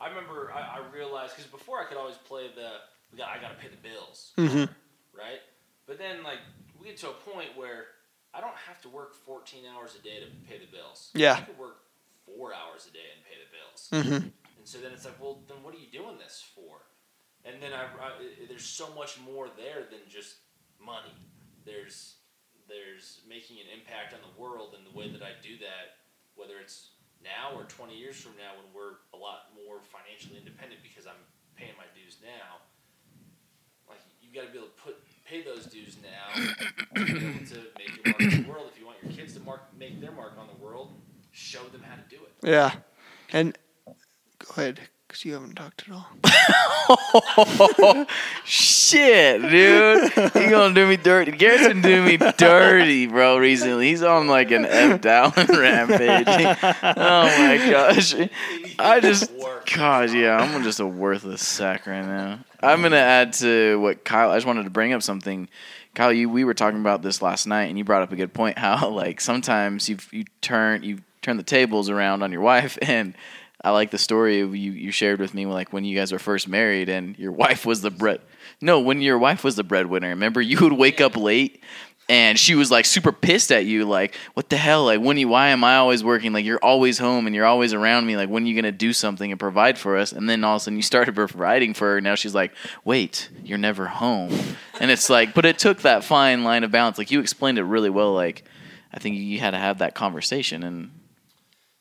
I 0.00 0.08
remember 0.08 0.50
I, 0.54 0.78
I 0.78 0.80
realized 0.96 1.36
because 1.36 1.50
before 1.50 1.80
I 1.80 1.84
could 1.84 1.98
always 1.98 2.16
play 2.16 2.46
the 2.54 2.70
I 3.22 3.38
gotta 3.42 3.56
pay 3.56 3.68
the 3.68 3.76
bills, 3.76 4.32
mm-hmm. 4.38 4.72
right? 5.14 5.40
But 5.86 5.98
then 5.98 6.22
like 6.22 6.38
to 7.00 7.10
a 7.10 7.12
point 7.12 7.56
where 7.56 7.86
I 8.32 8.40
don't 8.40 8.56
have 8.68 8.80
to 8.82 8.88
work 8.88 9.14
14 9.14 9.64
hours 9.66 9.96
a 9.98 10.02
day 10.02 10.20
to 10.20 10.28
pay 10.48 10.58
the 10.58 10.70
bills. 10.70 11.10
Yeah. 11.14 11.34
I 11.34 11.40
could 11.40 11.58
work 11.58 11.82
four 12.24 12.54
hours 12.54 12.86
a 12.88 12.92
day 12.92 13.08
and 13.16 13.20
pay 13.26 13.36
the 13.40 13.50
bills. 13.50 13.80
Mm-hmm. 13.90 14.28
And 14.60 14.64
so 14.64 14.78
then 14.78 14.92
it's 14.92 15.04
like, 15.04 15.18
well, 15.20 15.42
then 15.48 15.62
what 15.62 15.74
are 15.74 15.80
you 15.80 15.90
doing 15.90 16.18
this 16.18 16.44
for? 16.54 16.84
And 17.44 17.56
then 17.62 17.72
I, 17.72 17.88
I 17.88 18.10
there's 18.48 18.68
so 18.68 18.92
much 18.92 19.16
more 19.24 19.48
there 19.56 19.88
than 19.88 20.04
just 20.04 20.44
money. 20.76 21.16
There's 21.64 22.20
there's 22.68 23.24
making 23.24 23.56
an 23.58 23.72
impact 23.72 24.12
on 24.12 24.20
the 24.20 24.34
world, 24.36 24.76
and 24.76 24.84
the 24.84 24.92
way 24.92 25.08
that 25.08 25.24
I 25.24 25.32
do 25.40 25.56
that, 25.64 26.04
whether 26.36 26.60
it's 26.60 26.92
now 27.24 27.56
or 27.56 27.64
20 27.64 27.96
years 27.96 28.20
from 28.20 28.36
now, 28.36 28.54
when 28.60 28.68
we're 28.76 29.00
a 29.12 29.18
lot 29.18 29.56
more 29.56 29.80
financially 29.80 30.36
independent 30.36 30.84
because 30.84 31.08
I'm 31.08 31.18
paying 31.56 31.74
my 31.80 31.88
dues 31.96 32.20
now. 32.20 32.60
Like 33.88 34.04
you've 34.20 34.36
got 34.36 34.44
to 34.46 34.52
be 34.52 34.60
able 34.60 34.68
to 34.68 34.80
put 34.84 35.00
pay 35.30 35.42
those 35.42 35.66
dues 35.66 35.96
now 36.02 36.34
to 36.34 36.40
be 36.96 37.02
able 37.02 37.46
to 37.46 37.60
make 37.78 38.04
your 38.04 38.12
mark 38.12 38.20
on 38.20 38.42
the 38.42 38.48
world. 38.48 38.66
If 38.72 38.78
you 38.80 38.86
want 38.86 38.98
your 39.02 39.12
kids 39.12 39.34
to 39.34 39.40
mark 39.40 39.60
make 39.78 40.00
their 40.00 40.12
mark 40.12 40.32
on 40.38 40.48
the 40.48 40.56
world, 40.64 40.92
show 41.30 41.62
them 41.68 41.82
how 41.82 41.94
to 41.94 42.02
do 42.08 42.16
it. 42.16 42.32
Yeah, 42.48 42.72
and 43.32 43.56
Go 44.40 44.62
ahead, 44.62 44.80
because 45.06 45.24
you 45.26 45.34
haven't 45.34 45.54
talked 45.54 45.84
at 45.86 45.94
all. 45.94 48.06
Shit, 48.44 49.42
dude. 49.42 50.10
He 50.12 50.48
gonna 50.48 50.74
do 50.74 50.86
me 50.86 50.96
dirty. 50.96 51.32
Garrett's 51.32 51.68
been 51.68 51.82
doing 51.82 52.06
me 52.06 52.16
dirty, 52.38 53.06
bro, 53.06 53.36
recently. 53.36 53.88
He's 53.88 54.02
on 54.02 54.28
like 54.28 54.50
an 54.50 54.64
F 54.64 55.02
down 55.02 55.32
rampage. 55.36 56.26
Oh 56.26 57.24
my 57.24 57.58
gosh. 57.70 58.14
I 58.78 59.00
just 59.00 59.30
God, 59.76 60.10
yeah, 60.10 60.38
I'm 60.38 60.62
just 60.62 60.80
a 60.80 60.86
worthless 60.86 61.46
sack 61.46 61.86
right 61.86 62.00
now. 62.04 62.38
I'm 62.62 62.82
gonna 62.82 62.96
add 62.96 63.32
to 63.34 63.80
what 63.80 64.04
Kyle 64.04 64.30
I 64.30 64.36
just 64.36 64.46
wanted 64.46 64.64
to 64.64 64.70
bring 64.70 64.92
up 64.92 65.02
something. 65.02 65.48
Kyle, 65.94 66.12
you 66.12 66.28
we 66.28 66.44
were 66.44 66.54
talking 66.54 66.80
about 66.80 67.02
this 67.02 67.22
last 67.22 67.46
night 67.46 67.64
and 67.64 67.78
you 67.78 67.84
brought 67.84 68.02
up 68.02 68.12
a 68.12 68.16
good 68.16 68.34
point 68.34 68.58
how 68.58 68.88
like 68.90 69.20
sometimes 69.20 69.88
you 69.88 69.96
you 70.10 70.24
turn 70.40 70.82
you 70.82 70.98
turn 71.22 71.36
the 71.36 71.42
tables 71.42 71.90
around 71.90 72.22
on 72.22 72.32
your 72.32 72.40
wife 72.42 72.78
and 72.82 73.14
I 73.62 73.70
like 73.70 73.90
the 73.90 73.98
story 73.98 74.38
you 74.38 74.46
you 74.52 74.90
shared 74.90 75.20
with 75.20 75.34
me 75.34 75.46
like 75.46 75.72
when 75.72 75.84
you 75.84 75.96
guys 75.96 76.12
were 76.12 76.18
first 76.18 76.48
married 76.48 76.88
and 76.88 77.18
your 77.18 77.32
wife 77.44 77.66
was 77.66 77.82
the 77.82 77.90
bread. 77.90 78.20
No, 78.60 78.80
when 78.80 79.00
your 79.00 79.18
wife 79.18 79.44
was 79.44 79.56
the 79.56 79.64
breadwinner. 79.64 80.08
Remember, 80.08 80.40
you 80.40 80.58
would 80.60 80.72
wake 80.72 81.00
up 81.00 81.16
late 81.16 81.62
and 82.10 82.36
she 82.36 82.56
was 82.56 82.72
like 82.72 82.84
super 82.84 83.12
pissed 83.12 83.52
at 83.52 83.66
you 83.66 83.84
like 83.84 84.16
what 84.34 84.48
the 84.48 84.56
hell? 84.56 84.84
Like 84.84 85.00
when 85.00 85.16
you 85.16 85.28
why 85.28 85.50
am 85.50 85.62
i 85.62 85.76
always 85.76 86.02
working? 86.02 86.32
Like 86.32 86.44
you're 86.44 86.58
always 86.62 86.98
home 86.98 87.26
and 87.26 87.36
you're 87.36 87.46
always 87.46 87.72
around 87.72 88.04
me. 88.04 88.16
Like 88.16 88.28
when 88.28 88.42
are 88.42 88.46
you 88.46 88.54
gonna 88.56 88.72
do 88.72 88.92
something 88.92 89.30
and 89.30 89.38
provide 89.38 89.78
for 89.78 89.96
us? 89.96 90.10
And 90.10 90.28
then 90.28 90.42
all 90.42 90.56
of 90.56 90.62
a 90.62 90.64
sudden 90.64 90.76
you 90.76 90.82
started 90.82 91.14
providing 91.14 91.72
for 91.72 91.90
her 91.90 91.98
and 91.98 92.04
now 92.04 92.16
she's 92.16 92.34
like 92.34 92.52
wait 92.84 93.30
you're 93.44 93.58
never 93.58 93.86
home. 93.86 94.32
And 94.80 94.90
it's 94.90 95.08
like 95.08 95.34
but 95.34 95.44
it 95.46 95.56
took 95.58 95.82
that 95.82 96.02
fine 96.02 96.42
line 96.42 96.64
of 96.64 96.72
balance. 96.72 96.98
Like 96.98 97.12
you 97.12 97.20
explained 97.20 97.58
it 97.58 97.64
really 97.64 97.90
well. 97.90 98.12
Like 98.12 98.44
i 98.92 98.98
think 98.98 99.14
you 99.16 99.38
had 99.38 99.52
to 99.52 99.58
have 99.58 99.78
that 99.78 99.94
conversation 99.94 100.64
and 100.64 100.90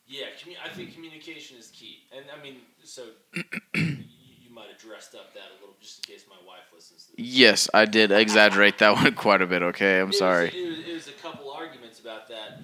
Yeah, 0.07 0.25
commu- 0.39 0.57
I 0.63 0.69
think 0.69 0.93
communication 0.93 1.57
is 1.57 1.69
key. 1.69 2.03
And 2.15 2.25
I 2.29 2.41
mean, 2.43 2.57
so 2.83 3.01
you, 3.33 3.43
you 3.73 4.51
might 4.53 4.67
have 4.69 4.77
dressed 4.77 5.15
up 5.15 5.33
that 5.33 5.49
a 5.51 5.59
little 5.59 5.75
just 5.81 6.07
in 6.07 6.13
case 6.13 6.25
my 6.29 6.37
wife 6.47 6.65
listens 6.73 7.05
to 7.05 7.08
this. 7.08 7.08
Yes 7.19 7.69
i 7.73 7.85
did 7.85 8.11
exaggerate 8.11 8.77
that 8.77 8.95
one 8.95 9.13
quite 9.13 9.41
a 9.41 9.47
bit 9.47 9.61
okay 9.61 9.99
i'm 9.99 10.07
was- 10.07 10.17
sorry 10.17 10.47
it, 10.55 10.69
was, 10.69 10.79
it 10.79 10.93
was 10.93 11.07
a 11.07 11.11
couple 11.13 11.51
arguments 11.51 11.99
about 11.99 12.29
that. 12.29 12.61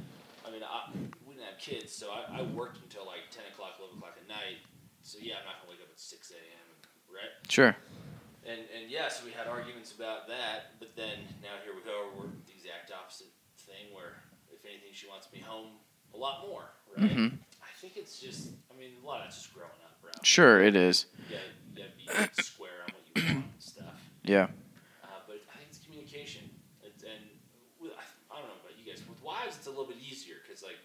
I 0.47 0.51
mean, 0.51 0.63
I, 0.63 0.87
we 1.27 1.35
didn't 1.35 1.45
have 1.45 1.59
kids, 1.59 1.91
so 1.91 2.07
I, 2.09 2.39
I 2.39 2.41
worked 2.55 2.79
until 2.81 3.05
like 3.05 3.27
10 3.31 3.43
o'clock, 3.51 3.75
11 3.79 3.97
o'clock 3.97 4.15
at 4.15 4.27
night. 4.29 4.63
So 5.03 5.17
yeah, 5.21 5.43
I'm 5.43 5.45
not 5.45 5.59
to 5.63 5.67
wake 5.67 5.83
up 5.83 5.91
at 5.91 5.99
6 5.99 6.31
a.m., 6.31 6.67
right? 7.11 7.33
sure 7.51 7.75
And, 8.47 8.61
and 8.71 8.89
yes, 8.89 9.21
we 9.25 9.31
had 9.31 9.47
arguments 9.47 9.91
about 9.91 10.27
that, 10.31 10.79
but 10.79 10.95
then 10.95 11.19
now 11.43 11.59
here 11.67 11.75
we 11.75 11.83
go. 11.83 12.07
We're 12.15 12.31
the 12.47 12.55
exact 12.55 12.93
opposite 12.95 13.33
thing 13.67 13.91
where, 13.91 14.15
if 14.53 14.63
anything, 14.63 14.93
she 14.95 15.07
wants 15.11 15.27
me 15.33 15.39
home 15.43 15.75
a 16.13 16.17
lot 16.17 16.47
more, 16.47 16.63
right? 16.95 17.11
hmm 17.11 17.27
I 17.59 17.73
think 17.81 17.97
it's 17.97 18.19
just, 18.21 18.55
I 18.71 18.79
mean, 18.79 18.95
a 19.03 19.05
lot 19.05 19.21
of 19.21 19.27
it's 19.27 19.41
just 19.43 19.53
growing 19.53 19.75
up, 19.83 19.99
bro. 20.01 20.11
sure 20.23 20.61
it 20.63 20.75
is 20.75 21.05
You 21.29 21.35
gotta, 21.35 21.91
you 21.99 22.07
gotta 22.15 22.29
be 22.37 22.43
square 22.43 22.79
on 22.87 22.93
what 22.95 23.03
you 23.11 23.35
want. 23.35 23.54
Yeah 24.29 24.47
Uh, 25.03 25.07
but 25.27 25.37
I 25.53 25.57
think 25.57 25.69
it's 25.69 25.79
communication. 25.85 26.49
It's, 26.83 27.03
and 27.03 27.23
with, 27.81 27.91
I, 27.93 27.95
I 28.33 28.35
don't 28.39 28.47
know 28.49 28.55
about 28.63 28.75
you 28.79 28.85
guys. 28.91 29.01
With 29.07 29.21
wives, 29.23 29.55
it's 29.57 29.67
a 29.67 29.69
little 29.69 29.85
bit 29.87 29.97
easier 30.01 30.35
because, 30.45 30.63
like, 30.63 30.77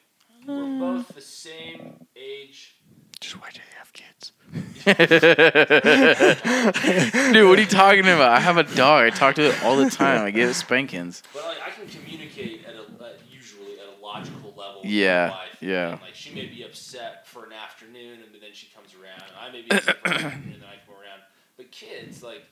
we're 0.46 0.78
both 0.78 1.08
the 1.14 1.20
same 1.20 2.06
age. 2.16 2.76
Just 3.20 3.36
wait 3.42 3.52
till 3.54 3.64
you 3.64 3.76
have 3.78 3.92
kids. 3.92 4.32
Dude, 7.32 7.48
what 7.48 7.58
are 7.58 7.62
you 7.62 7.66
talking 7.66 8.00
about? 8.00 8.30
I 8.32 8.40
have 8.40 8.56
a 8.56 8.62
dog. 8.64 9.04
I 9.06 9.10
talk 9.10 9.34
to 9.36 9.48
it 9.50 9.62
all 9.62 9.76
the 9.76 9.90
time. 9.90 10.24
I 10.24 10.30
give 10.30 10.48
it 10.48 10.54
spankings. 10.54 11.22
But 11.34 11.44
like, 11.44 11.58
I 11.64 11.70
can 11.70 11.86
communicate 11.86 12.64
at 12.66 12.74
a 12.74 12.80
uh, 13.04 13.10
usually 13.30 13.78
at 13.78 13.86
a 13.98 14.02
logical 14.04 14.54
level. 14.56 14.80
With 14.82 14.90
Yeah, 14.90 15.26
my 15.26 15.30
wife. 15.34 15.56
yeah. 15.60 15.90
And, 15.92 16.00
like 16.00 16.14
she 16.14 16.34
may 16.34 16.46
be 16.46 16.62
upset 16.62 17.26
for 17.26 17.44
an 17.44 17.52
afternoon, 17.52 18.20
and 18.24 18.34
then 18.42 18.50
she 18.52 18.68
comes 18.74 18.94
around. 18.94 19.22
I 19.38 19.50
may 19.52 19.62
be 19.62 19.70
upset 19.70 19.98
for 20.00 20.08
an 20.08 20.14
afternoon, 20.24 20.52
and 20.54 20.62
then 20.62 20.68
I 20.68 20.76
come 20.86 20.94
around. 20.96 21.20
But 21.58 21.70
kids, 21.70 22.22
like, 22.22 22.42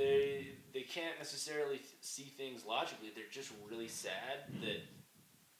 they 0.00 0.46
they, 0.72 0.80
they 0.80 0.82
can't 0.86 1.18
necessarily 1.18 1.76
th- 1.78 2.00
see 2.00 2.32
things 2.36 2.64
logically. 2.64 3.10
They're 3.14 3.30
just 3.30 3.52
really 3.70 3.88
sad 3.88 4.48
that 4.62 4.80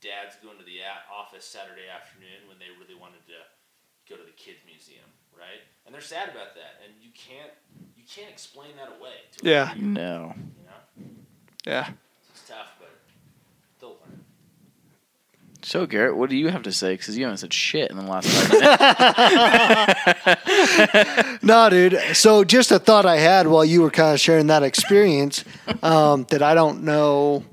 dad's 0.00 0.36
going 0.42 0.58
to 0.58 0.64
the 0.64 0.80
a- 0.80 1.04
office 1.12 1.44
Saturday 1.44 1.88
afternoon 1.92 2.48
when 2.48 2.58
they 2.58 2.72
really 2.80 2.98
wanted 2.98 3.20
to 3.28 3.38
go 4.08 4.16
to 4.16 4.24
the 4.24 4.32
kids 4.36 4.58
museum, 4.66 5.06
right? 5.36 5.60
And 5.84 5.94
they're 5.94 6.00
sad 6.00 6.28
about 6.30 6.54
that, 6.54 6.80
and 6.84 6.92
you 7.02 7.10
can't 7.14 7.52
you 7.96 8.04
can't 8.08 8.30
explain 8.30 8.70
that 8.76 8.88
away. 8.98 9.28
To 9.38 9.48
Yeah. 9.48 9.74
No. 9.76 10.34
you 10.36 10.64
know. 10.64 10.80
Yeah. 11.66 11.90
It's 12.30 12.48
tough, 12.48 12.72
but 12.80 12.90
they'll 13.78 13.98
learn. 14.00 14.24
So, 15.62 15.86
Garrett, 15.86 16.16
what 16.16 16.30
do 16.30 16.36
you 16.36 16.48
have 16.48 16.62
to 16.62 16.72
say? 16.72 16.94
Because 16.94 17.18
you 17.18 17.24
haven't 17.24 17.38
said 17.38 17.52
shit 17.52 17.90
in 17.90 17.96
the 17.96 18.04
last 18.04 18.28
five 18.28 18.50
minutes. 20.26 21.42
No, 21.42 21.68
dude. 21.70 21.98
So 22.14 22.44
just 22.44 22.70
a 22.70 22.78
thought 22.78 23.06
I 23.06 23.16
had 23.16 23.46
while 23.46 23.64
you 23.64 23.82
were 23.82 23.90
kind 23.90 24.12
of 24.14 24.20
sharing 24.20 24.46
that 24.48 24.62
experience 24.62 25.44
um, 25.82 26.24
that 26.30 26.42
I 26.42 26.54
don't 26.54 26.82
know 26.84 27.44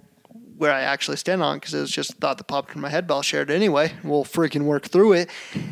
where 0.57 0.71
I 0.71 0.81
actually 0.81 1.17
stand 1.17 1.41
on 1.43 1.57
because 1.57 1.73
it 1.73 1.79
was 1.79 1.91
just 1.91 2.11
a 2.11 2.15
thought 2.15 2.37
that 2.37 2.43
popped 2.45 2.75
in 2.75 2.81
my 2.81 2.89
head, 2.89 3.07
but 3.07 3.15
I'll 3.15 3.21
share 3.21 3.43
it 3.43 3.49
anyway. 3.49 3.93
We'll 4.03 4.25
freaking 4.25 4.63
work 4.63 4.87
through 4.87 5.13
it. 5.13 5.29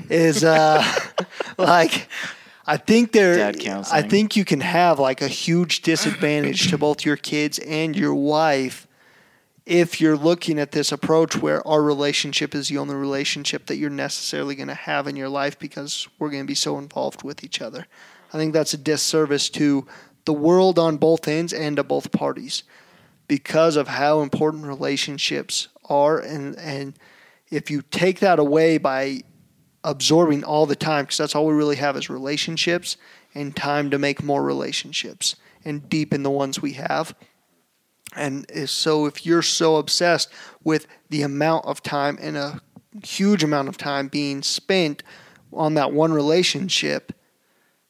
Is 0.09 0.43
uh, 0.43 0.83
like 1.57 2.07
I 2.65 2.77
think 2.77 3.11
there. 3.11 3.35
Dad 3.51 3.85
I 3.91 4.01
think 4.01 4.35
you 4.35 4.45
can 4.45 4.61
have 4.61 4.99
like 4.99 5.21
a 5.21 5.27
huge 5.27 5.81
disadvantage 5.81 6.69
to 6.69 6.77
both 6.77 7.05
your 7.05 7.17
kids 7.17 7.59
and 7.59 7.95
your 7.95 8.15
wife 8.15 8.87
if 9.65 9.99
you're 9.99 10.17
looking 10.17 10.59
at 10.59 10.71
this 10.71 10.91
approach 10.91 11.35
where 11.37 11.67
our 11.67 11.81
relationship 11.81 12.53
is 12.53 12.69
the 12.69 12.77
only 12.77 12.95
relationship 12.95 13.65
that 13.65 13.77
you're 13.77 13.89
necessarily 13.89 14.55
going 14.55 14.67
to 14.67 14.75
have 14.75 15.07
in 15.07 15.15
your 15.15 15.29
life 15.29 15.57
because 15.57 16.07
we're 16.19 16.29
going 16.29 16.43
to 16.43 16.47
be 16.47 16.55
so 16.55 16.77
involved 16.77 17.23
with 17.23 17.43
each 17.43 17.61
other. 17.61 17.87
I 18.31 18.37
think 18.37 18.53
that's 18.53 18.73
a 18.73 18.77
disservice 18.77 19.49
to 19.51 19.87
the 20.25 20.33
world 20.33 20.77
on 20.77 20.97
both 20.97 21.27
ends 21.27 21.53
and 21.53 21.77
to 21.77 21.83
both 21.83 22.11
parties 22.11 22.63
because 23.27 23.75
of 23.75 23.87
how 23.87 24.21
important 24.21 24.65
relationships 24.65 25.67
are 25.89 26.19
and 26.19 26.57
and 26.57 26.97
if 27.49 27.69
you 27.69 27.81
take 27.81 28.19
that 28.19 28.39
away 28.39 28.77
by 28.77 29.21
absorbing 29.83 30.43
all 30.43 30.65
the 30.65 30.75
time 30.75 31.05
because 31.05 31.17
that's 31.17 31.35
all 31.35 31.45
we 31.45 31.53
really 31.53 31.75
have 31.75 31.95
is 31.95 32.09
relationships 32.09 32.97
and 33.35 33.55
time 33.55 33.91
to 33.91 33.99
make 33.99 34.23
more 34.23 34.43
relationships 34.43 35.35
and 35.63 35.87
deepen 35.89 36.23
the 36.23 36.29
ones 36.29 36.61
we 36.61 36.73
have 36.73 37.15
and 38.15 38.45
so 38.69 39.05
if 39.05 39.25
you're 39.25 39.41
so 39.41 39.77
obsessed 39.77 40.29
with 40.63 40.87
the 41.09 41.21
amount 41.21 41.65
of 41.65 41.83
time 41.83 42.17
and 42.21 42.37
a 42.37 42.61
huge 43.03 43.43
amount 43.43 43.67
of 43.67 43.77
time 43.77 44.07
being 44.07 44.41
spent 44.41 45.03
on 45.51 45.73
that 45.73 45.91
one 45.91 46.13
relationship, 46.13 47.11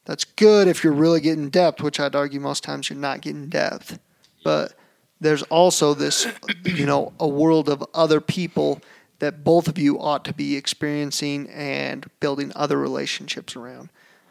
that's 0.06 0.25
good 0.25 0.67
if 0.67 0.84
you're 0.84 0.93
really 0.93 1.21
getting 1.21 1.49
depth, 1.49 1.82
which 1.82 1.99
I'd 1.99 2.15
argue 2.15 2.39
most 2.39 2.63
times 2.63 2.89
you're 2.89 2.97
not 2.97 3.21
getting 3.21 3.49
depth. 3.49 3.99
But 4.43 4.73
there's 5.19 5.43
also 5.43 5.93
this, 5.93 6.28
you 6.63 6.86
know, 6.86 7.13
a 7.19 7.28
world 7.28 7.69
of 7.69 7.84
other 7.93 8.21
people 8.21 8.82
that 9.19 9.43
both 9.43 9.67
of 9.67 9.78
you 9.78 9.99
ought 9.99 10.25
to 10.25 10.34
be 10.34 10.56
experiencing 10.56 11.49
and 11.49 12.06
building 12.19 12.51
other 12.56 12.78
relationships 12.78 13.56
around. 13.56 13.89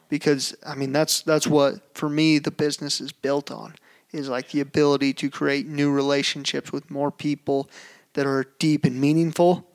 Because 0.08 0.54
I 0.64 0.74
mean 0.74 0.92
that's 0.92 1.22
that's 1.22 1.46
what 1.46 1.96
for 1.96 2.08
me 2.08 2.38
the 2.38 2.50
business 2.50 3.00
is 3.00 3.10
built 3.10 3.50
on 3.50 3.74
is 4.14 4.28
like 4.28 4.50
the 4.50 4.60
ability 4.60 5.12
to 5.14 5.28
create 5.28 5.66
new 5.66 5.90
relationships 5.90 6.72
with 6.72 6.90
more 6.90 7.10
people 7.10 7.68
that 8.14 8.26
are 8.26 8.46
deep 8.58 8.84
and 8.84 9.00
meaningful. 9.00 9.68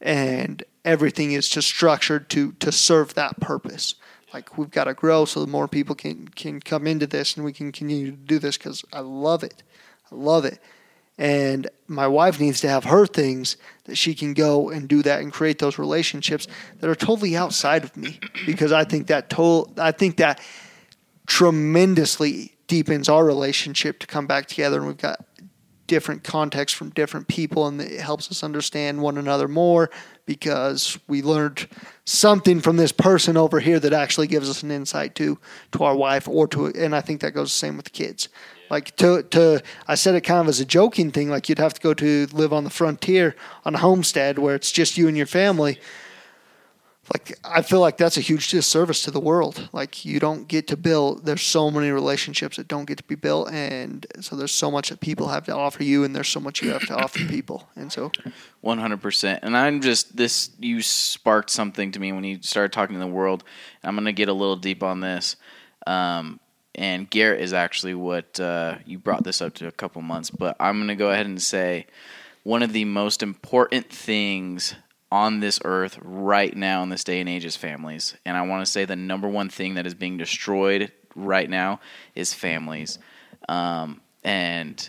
And 0.00 0.62
everything 0.84 1.32
is 1.32 1.48
just 1.48 1.68
structured 1.68 2.30
to 2.30 2.52
to 2.52 2.70
serve 2.70 3.14
that 3.14 3.40
purpose. 3.40 3.96
Like 4.32 4.56
we've 4.56 4.70
got 4.70 4.84
to 4.84 4.94
grow 4.94 5.24
so 5.24 5.40
the 5.40 5.46
more 5.50 5.68
people 5.68 5.94
can 5.94 6.28
can 6.28 6.60
come 6.60 6.86
into 6.86 7.06
this 7.06 7.36
and 7.36 7.44
we 7.44 7.52
can 7.52 7.72
continue 7.72 8.10
to 8.10 8.16
do 8.16 8.38
this 8.38 8.56
because 8.56 8.84
i 8.92 9.00
love 9.00 9.42
it. 9.42 9.62
I 10.10 10.14
love 10.14 10.44
it. 10.44 10.60
And 11.18 11.70
my 11.88 12.06
wife 12.06 12.38
needs 12.38 12.60
to 12.60 12.68
have 12.68 12.84
her 12.84 13.06
things 13.06 13.56
that 13.84 13.96
she 13.96 14.14
can 14.14 14.34
go 14.34 14.68
and 14.68 14.86
do 14.86 15.02
that 15.02 15.22
and 15.22 15.32
create 15.32 15.58
those 15.58 15.78
relationships 15.78 16.46
that 16.80 16.90
are 16.90 16.94
totally 16.94 17.34
outside 17.34 17.82
of 17.82 17.96
me. 17.96 18.20
Because 18.44 18.70
i 18.70 18.84
think 18.84 19.08
that 19.08 19.30
to- 19.30 19.66
i 19.78 19.90
think 19.90 20.18
that 20.18 20.40
tremendously 21.26 22.55
deepens 22.66 23.08
our 23.08 23.24
relationship 23.24 23.98
to 24.00 24.06
come 24.06 24.26
back 24.26 24.46
together 24.46 24.78
and 24.78 24.86
we've 24.86 24.96
got 24.96 25.24
different 25.86 26.24
contexts 26.24 26.76
from 26.76 26.90
different 26.90 27.28
people 27.28 27.66
and 27.66 27.80
it 27.80 28.00
helps 28.00 28.30
us 28.30 28.42
understand 28.42 29.00
one 29.00 29.18
another 29.18 29.48
more 29.48 29.90
because 30.24 30.98
we 31.06 31.22
learned 31.22 31.68
something 32.04 32.60
from 32.60 32.76
this 32.76 32.92
person 32.92 33.36
over 33.36 33.60
here 33.60 33.78
that 33.78 33.92
actually 33.92 34.26
gives 34.26 34.50
us 34.50 34.62
an 34.62 34.70
insight 34.70 35.14
to 35.14 35.38
to 35.72 35.84
our 35.84 35.96
wife 35.96 36.28
or 36.28 36.48
to 36.48 36.66
and 36.66 36.94
I 36.94 37.00
think 37.00 37.20
that 37.20 37.32
goes 37.32 37.52
the 37.52 37.58
same 37.58 37.76
with 37.76 37.92
kids. 37.92 38.28
Like 38.68 38.96
to 38.96 39.22
to 39.22 39.62
I 39.86 39.94
said 39.94 40.16
it 40.16 40.22
kind 40.22 40.40
of 40.40 40.48
as 40.48 40.60
a 40.60 40.64
joking 40.64 41.12
thing 41.12 41.30
like 41.30 41.48
you'd 41.48 41.58
have 41.58 41.74
to 41.74 41.80
go 41.80 41.94
to 41.94 42.26
live 42.32 42.52
on 42.52 42.64
the 42.64 42.70
frontier 42.70 43.36
on 43.64 43.74
a 43.74 43.78
homestead 43.78 44.38
where 44.38 44.56
it's 44.56 44.72
just 44.72 44.98
you 44.98 45.08
and 45.08 45.16
your 45.16 45.26
family. 45.26 45.78
Like 47.12 47.38
I 47.44 47.62
feel 47.62 47.80
like 47.80 47.96
that's 47.96 48.16
a 48.16 48.20
huge 48.20 48.48
disservice 48.50 49.02
to 49.02 49.10
the 49.10 49.20
world. 49.20 49.68
Like 49.72 50.04
you 50.04 50.18
don't 50.18 50.48
get 50.48 50.66
to 50.68 50.76
build. 50.76 51.24
There's 51.24 51.42
so 51.42 51.70
many 51.70 51.90
relationships 51.90 52.56
that 52.56 52.68
don't 52.68 52.84
get 52.84 52.98
to 52.98 53.04
be 53.04 53.14
built, 53.14 53.50
and 53.52 54.06
so 54.20 54.34
there's 54.34 54.52
so 54.52 54.70
much 54.70 54.88
that 54.88 55.00
people 55.00 55.28
have 55.28 55.44
to 55.46 55.54
offer 55.54 55.84
you, 55.84 56.04
and 56.04 56.16
there's 56.16 56.28
so 56.28 56.40
much 56.40 56.62
you 56.62 56.70
have 56.72 56.86
to 56.86 56.96
offer 56.96 57.18
people. 57.28 57.68
And 57.76 57.92
so, 57.92 58.10
One 58.60 58.78
hundred 58.78 59.00
percent. 59.00 59.40
And 59.42 59.56
I'm 59.56 59.80
just 59.80 60.16
this. 60.16 60.50
You 60.58 60.82
sparked 60.82 61.50
something 61.50 61.92
to 61.92 62.00
me 62.00 62.12
when 62.12 62.24
you 62.24 62.38
started 62.42 62.72
talking 62.72 62.94
to 62.94 63.00
the 63.00 63.06
world. 63.06 63.44
I'm 63.84 63.94
gonna 63.94 64.12
get 64.12 64.28
a 64.28 64.34
little 64.34 64.56
deep 64.56 64.82
on 64.82 65.00
this. 65.00 65.36
Um, 65.86 66.40
and 66.74 67.08
Garrett 67.08 67.40
is 67.40 67.52
actually 67.52 67.94
what 67.94 68.38
uh, 68.40 68.76
you 68.84 68.98
brought 68.98 69.24
this 69.24 69.40
up 69.40 69.54
to 69.54 69.68
a 69.68 69.72
couple 69.72 70.02
months, 70.02 70.30
but 70.30 70.56
I'm 70.58 70.78
gonna 70.78 70.96
go 70.96 71.10
ahead 71.10 71.26
and 71.26 71.40
say 71.40 71.86
one 72.42 72.62
of 72.62 72.72
the 72.72 72.84
most 72.84 73.22
important 73.22 73.90
things 73.90 74.74
on 75.10 75.40
this 75.40 75.60
earth 75.64 75.98
right 76.02 76.56
now 76.56 76.82
in 76.82 76.88
this 76.88 77.04
day 77.04 77.20
and 77.20 77.28
age 77.28 77.44
is 77.44 77.56
families. 77.56 78.16
And 78.24 78.36
I 78.36 78.42
want 78.42 78.64
to 78.64 78.70
say 78.70 78.84
the 78.84 78.96
number 78.96 79.28
one 79.28 79.48
thing 79.48 79.74
that 79.74 79.86
is 79.86 79.94
being 79.94 80.16
destroyed 80.16 80.92
right 81.14 81.48
now 81.48 81.80
is 82.14 82.34
families. 82.34 82.98
Um, 83.48 84.00
and 84.24 84.88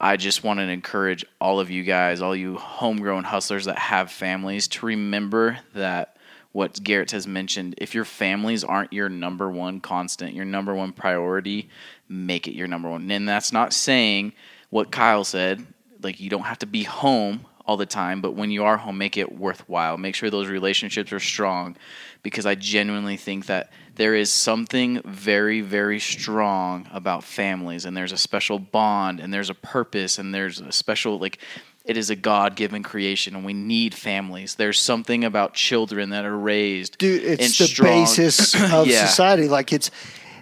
I 0.00 0.16
just 0.16 0.44
want 0.44 0.60
to 0.60 0.64
encourage 0.64 1.24
all 1.40 1.60
of 1.60 1.70
you 1.70 1.82
guys, 1.82 2.22
all 2.22 2.34
you 2.34 2.56
homegrown 2.56 3.24
hustlers 3.24 3.66
that 3.66 3.78
have 3.78 4.10
families, 4.10 4.68
to 4.68 4.86
remember 4.86 5.58
that 5.74 6.16
what 6.52 6.82
Garrett 6.82 7.10
has 7.10 7.26
mentioned, 7.26 7.74
if 7.78 7.94
your 7.94 8.04
families 8.04 8.64
aren't 8.64 8.92
your 8.92 9.08
number 9.08 9.50
one 9.50 9.80
constant, 9.80 10.34
your 10.34 10.44
number 10.44 10.74
one 10.74 10.92
priority, 10.92 11.68
make 12.08 12.48
it 12.48 12.54
your 12.54 12.66
number 12.66 12.88
one. 12.88 13.10
And 13.10 13.28
that's 13.28 13.52
not 13.52 13.72
saying 13.72 14.32
what 14.70 14.90
Kyle 14.90 15.24
said, 15.24 15.66
like 16.02 16.20
you 16.20 16.30
don't 16.30 16.42
have 16.42 16.58
to 16.60 16.66
be 16.66 16.84
home 16.84 17.44
all 17.68 17.76
the 17.76 17.86
time, 17.86 18.22
but 18.22 18.32
when 18.32 18.50
you 18.50 18.64
are 18.64 18.78
home, 18.78 18.96
make 18.96 19.18
it 19.18 19.30
worthwhile. 19.38 19.98
Make 19.98 20.14
sure 20.14 20.30
those 20.30 20.48
relationships 20.48 21.12
are 21.12 21.20
strong 21.20 21.76
because 22.22 22.46
I 22.46 22.54
genuinely 22.54 23.18
think 23.18 23.44
that 23.46 23.70
there 23.94 24.14
is 24.14 24.32
something 24.32 25.02
very, 25.04 25.60
very 25.60 26.00
strong 26.00 26.88
about 26.92 27.22
families, 27.24 27.84
and 27.84 27.94
there's 27.94 28.10
a 28.12 28.16
special 28.16 28.58
bond, 28.58 29.20
and 29.20 29.32
there's 29.34 29.50
a 29.50 29.54
purpose, 29.54 30.18
and 30.18 30.34
there's 30.34 30.60
a 30.60 30.72
special, 30.72 31.18
like, 31.18 31.38
it 31.84 31.98
is 31.98 32.08
a 32.08 32.16
God 32.16 32.56
given 32.56 32.82
creation, 32.82 33.36
and 33.36 33.44
we 33.44 33.52
need 33.52 33.94
families. 33.94 34.54
There's 34.54 34.80
something 34.80 35.22
about 35.24 35.52
children 35.52 36.10
that 36.10 36.24
are 36.24 36.36
raised. 36.36 36.96
dude, 36.98 37.22
in 37.22 37.32
it's 37.40 37.58
the 37.58 37.66
strong- 37.66 37.88
basis 38.04 38.54
of 38.72 38.86
Yeah. 38.86 39.04
society. 39.06 39.46
Like 39.48 39.72
it's. 39.74 39.90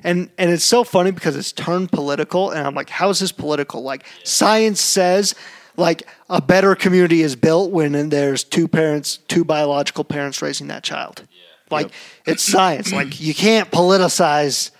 And, 0.05 0.31
and 0.39 0.53
it's 0.53 0.63
so 0.65 0.85
funny 0.85 1.11
because 1.11 1.35
it's 1.35 1.51
turned 1.51 1.91
political, 1.91 2.51
and 2.53 2.65
I'm 2.65 2.75
like, 2.77 2.89
how 2.91 3.09
is 3.11 3.19
this 3.19 3.33
political? 3.33 3.83
Like, 3.83 4.05
science 4.23 4.81
says, 4.81 5.35
like, 5.77 6.07
a 6.29 6.41
better 6.41 6.75
community 6.75 7.23
is 7.23 7.37
built 7.37 7.71
when 7.71 8.09
there's 8.09 8.45
two 8.45 8.69
parents, 8.69 9.19
two 9.29 9.45
biological 9.45 10.05
parents 10.05 10.43
raising 10.43 10.69
that 10.69 10.83
child. 10.83 11.27
Like, 11.71 11.91
it's 12.25 12.43
science. 12.43 12.93
Like, 12.93 13.21
you 13.21 13.35
can't 13.35 13.71
politicize, 13.71 14.71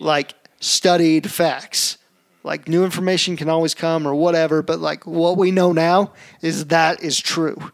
like, 0.00 0.34
studied 0.60 1.30
facts. 1.30 1.98
Like, 2.42 2.68
new 2.68 2.84
information 2.84 3.36
can 3.36 3.48
always 3.48 3.74
come 3.74 4.06
or 4.06 4.14
whatever, 4.14 4.62
but, 4.62 4.78
like, 4.78 5.06
what 5.06 5.38
we 5.38 5.50
know 5.50 5.72
now 5.72 6.12
is 6.42 6.66
that 6.66 7.02
is 7.02 7.18
true. 7.18 7.72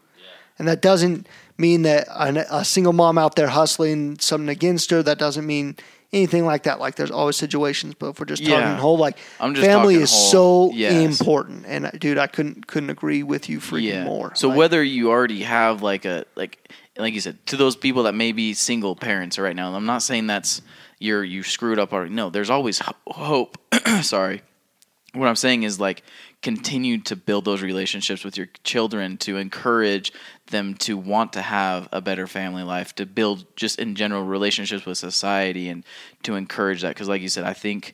And 0.57 0.67
that 0.67 0.81
doesn't 0.81 1.27
mean 1.57 1.81
that 1.81 2.07
a, 2.07 2.59
a 2.59 2.65
single 2.65 2.93
mom 2.93 3.17
out 3.17 3.35
there 3.35 3.49
hustling 3.49 4.19
something 4.19 4.49
against 4.49 4.89
her. 4.91 5.03
That 5.03 5.19
doesn't 5.19 5.45
mean 5.45 5.75
anything 6.13 6.45
like 6.45 6.63
that. 6.63 6.79
Like 6.79 6.95
there's 6.95 7.11
always 7.11 7.35
situations, 7.37 7.95
but 7.97 8.09
if 8.09 8.19
we're 8.19 8.25
just 8.25 8.41
Yeah. 8.41 8.59
talking 8.59 8.77
whole, 8.81 8.97
like 8.97 9.17
I'm 9.39 9.53
just 9.55 9.65
family 9.65 9.95
is 9.95 10.11
whole. 10.11 10.69
so 10.69 10.71
Yes. 10.75 11.19
important. 11.21 11.65
And 11.67 11.85
uh, 11.87 11.91
dude, 11.91 12.17
I 12.17 12.27
couldn't 12.27 12.67
couldn't 12.67 12.89
agree 12.89 13.23
with 13.23 13.49
you 13.49 13.59
freaking 13.59 14.03
more. 14.03 14.33
So 14.35 14.49
Like, 14.49 14.57
whether 14.57 14.83
you 14.83 15.09
already 15.09 15.43
have 15.43 15.81
like 15.81 16.05
a 16.05 16.25
like 16.35 16.71
like 16.97 17.13
you 17.13 17.21
said 17.21 17.43
to 17.47 17.57
those 17.57 17.75
people 17.75 18.03
that 18.03 18.13
may 18.15 18.31
be 18.31 18.53
single 18.53 18.95
parents 18.95 19.39
right 19.39 19.55
now, 19.55 19.73
I'm 19.73 19.85
not 19.85 20.03
saying 20.03 20.27
that's 20.27 20.61
you're 20.99 21.23
you 21.23 21.43
screwed 21.43 21.79
up 21.79 21.93
already. 21.93 22.13
No, 22.13 22.29
there's 22.29 22.49
always 22.49 22.81
hope. 23.07 23.57
Sorry. 24.01 24.41
What 25.13 25.27
I'm 25.27 25.35
saying 25.35 25.63
is 25.63 25.79
like 25.79 26.03
continue 26.41 26.97
to 26.99 27.15
build 27.15 27.45
those 27.45 27.61
relationships 27.61 28.23
with 28.23 28.35
your 28.35 28.47
children 28.63 29.17
to 29.17 29.37
encourage 29.37 30.11
them 30.47 30.73
to 30.75 30.97
want 30.97 31.33
to 31.33 31.41
have 31.41 31.87
a 31.91 32.01
better 32.01 32.25
family 32.27 32.63
life, 32.63 32.95
to 32.95 33.05
build 33.05 33.45
just 33.55 33.79
in 33.79 33.95
general 33.95 34.23
relationships 34.25 34.85
with 34.85 34.97
society 34.97 35.69
and 35.69 35.83
to 36.23 36.35
encourage 36.35 36.81
that 36.81 36.89
because 36.89 37.07
like 37.07 37.21
you 37.21 37.29
said, 37.29 37.43
I 37.43 37.53
think 37.53 37.93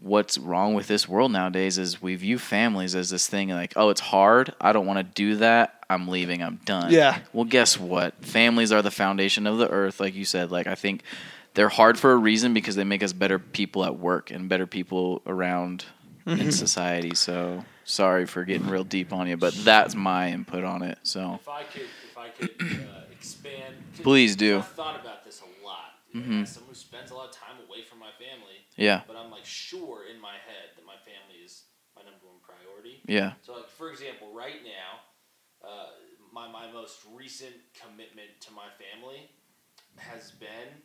what's 0.00 0.38
wrong 0.38 0.72
with 0.72 0.88
this 0.88 1.06
world 1.06 1.30
nowadays 1.32 1.76
is 1.76 2.00
we 2.00 2.16
view 2.16 2.38
families 2.38 2.94
as 2.94 3.10
this 3.10 3.28
thing 3.28 3.50
like, 3.50 3.74
oh, 3.76 3.90
it's 3.90 4.00
hard. 4.00 4.54
I 4.58 4.72
don't 4.72 4.86
want 4.86 4.98
to 4.98 5.02
do 5.02 5.36
that. 5.36 5.84
I'm 5.90 6.08
leaving. 6.08 6.42
I'm 6.42 6.60
done. 6.64 6.90
Yeah. 6.90 7.18
Well, 7.34 7.44
guess 7.44 7.78
what? 7.78 8.14
Families 8.24 8.72
are 8.72 8.80
the 8.80 8.90
foundation 8.90 9.46
of 9.46 9.58
the 9.58 9.68
earth, 9.68 10.00
like 10.00 10.14
you 10.14 10.24
said. 10.24 10.50
Like 10.50 10.66
I 10.66 10.74
think 10.76 11.02
they're 11.52 11.68
hard 11.68 11.98
for 11.98 12.12
a 12.12 12.16
reason 12.16 12.54
because 12.54 12.74
they 12.74 12.84
make 12.84 13.02
us 13.02 13.12
better 13.12 13.38
people 13.38 13.84
at 13.84 13.98
work 13.98 14.30
and 14.30 14.48
better 14.48 14.66
people 14.66 15.20
around 15.26 15.84
Mm-hmm. 16.24 16.40
in 16.40 16.52
society. 16.52 17.16
So 17.16 17.64
sorry 17.84 18.26
for 18.26 18.44
getting 18.44 18.68
real 18.68 18.84
deep 18.84 19.12
on 19.12 19.26
you, 19.28 19.36
but 19.36 19.54
that's 19.64 19.94
my 19.94 20.30
input 20.30 20.64
on 20.64 20.82
it. 20.82 20.98
So 21.02 21.38
If 21.40 21.48
I 21.48 21.62
could, 21.64 21.82
if 21.82 22.16
I 22.18 22.28
could 22.28 22.50
uh, 22.50 23.10
expand, 23.10 23.74
Please 24.02 24.36
do. 24.36 24.58
I've 24.58 24.66
thought 24.66 24.96
about 25.00 25.24
this 25.24 25.40
a 25.42 25.64
lot. 25.64 26.02
Mhm. 26.14 26.42
As 26.42 26.48
someone 26.50 26.70
who 26.70 26.74
spends 26.74 27.10
a 27.10 27.14
lot 27.14 27.26
of 27.28 27.34
time 27.34 27.56
away 27.68 27.82
from 27.82 27.98
my 27.98 28.10
family, 28.18 28.66
yeah, 28.76 29.02
but 29.06 29.16
I'm 29.16 29.30
like 29.30 29.44
sure 29.44 30.04
in 30.10 30.20
my 30.20 30.34
head 30.34 30.74
that 30.76 30.84
my 30.86 30.96
family 31.06 31.40
is 31.44 31.64
my 31.96 32.02
number 32.02 32.26
one 32.26 32.40
priority. 32.42 33.00
yeah, 33.06 33.32
So, 33.42 33.54
like 33.54 33.68
for 33.68 33.90
example, 33.90 34.32
right 34.34 34.60
now, 34.64 35.00
uh, 35.62 35.94
my 36.32 36.48
my 36.50 36.70
most 36.72 37.00
recent 37.14 37.54
commitment 37.74 38.30
to 38.40 38.50
my 38.52 38.68
family 38.78 39.30
has 39.96 40.32
been 40.32 40.82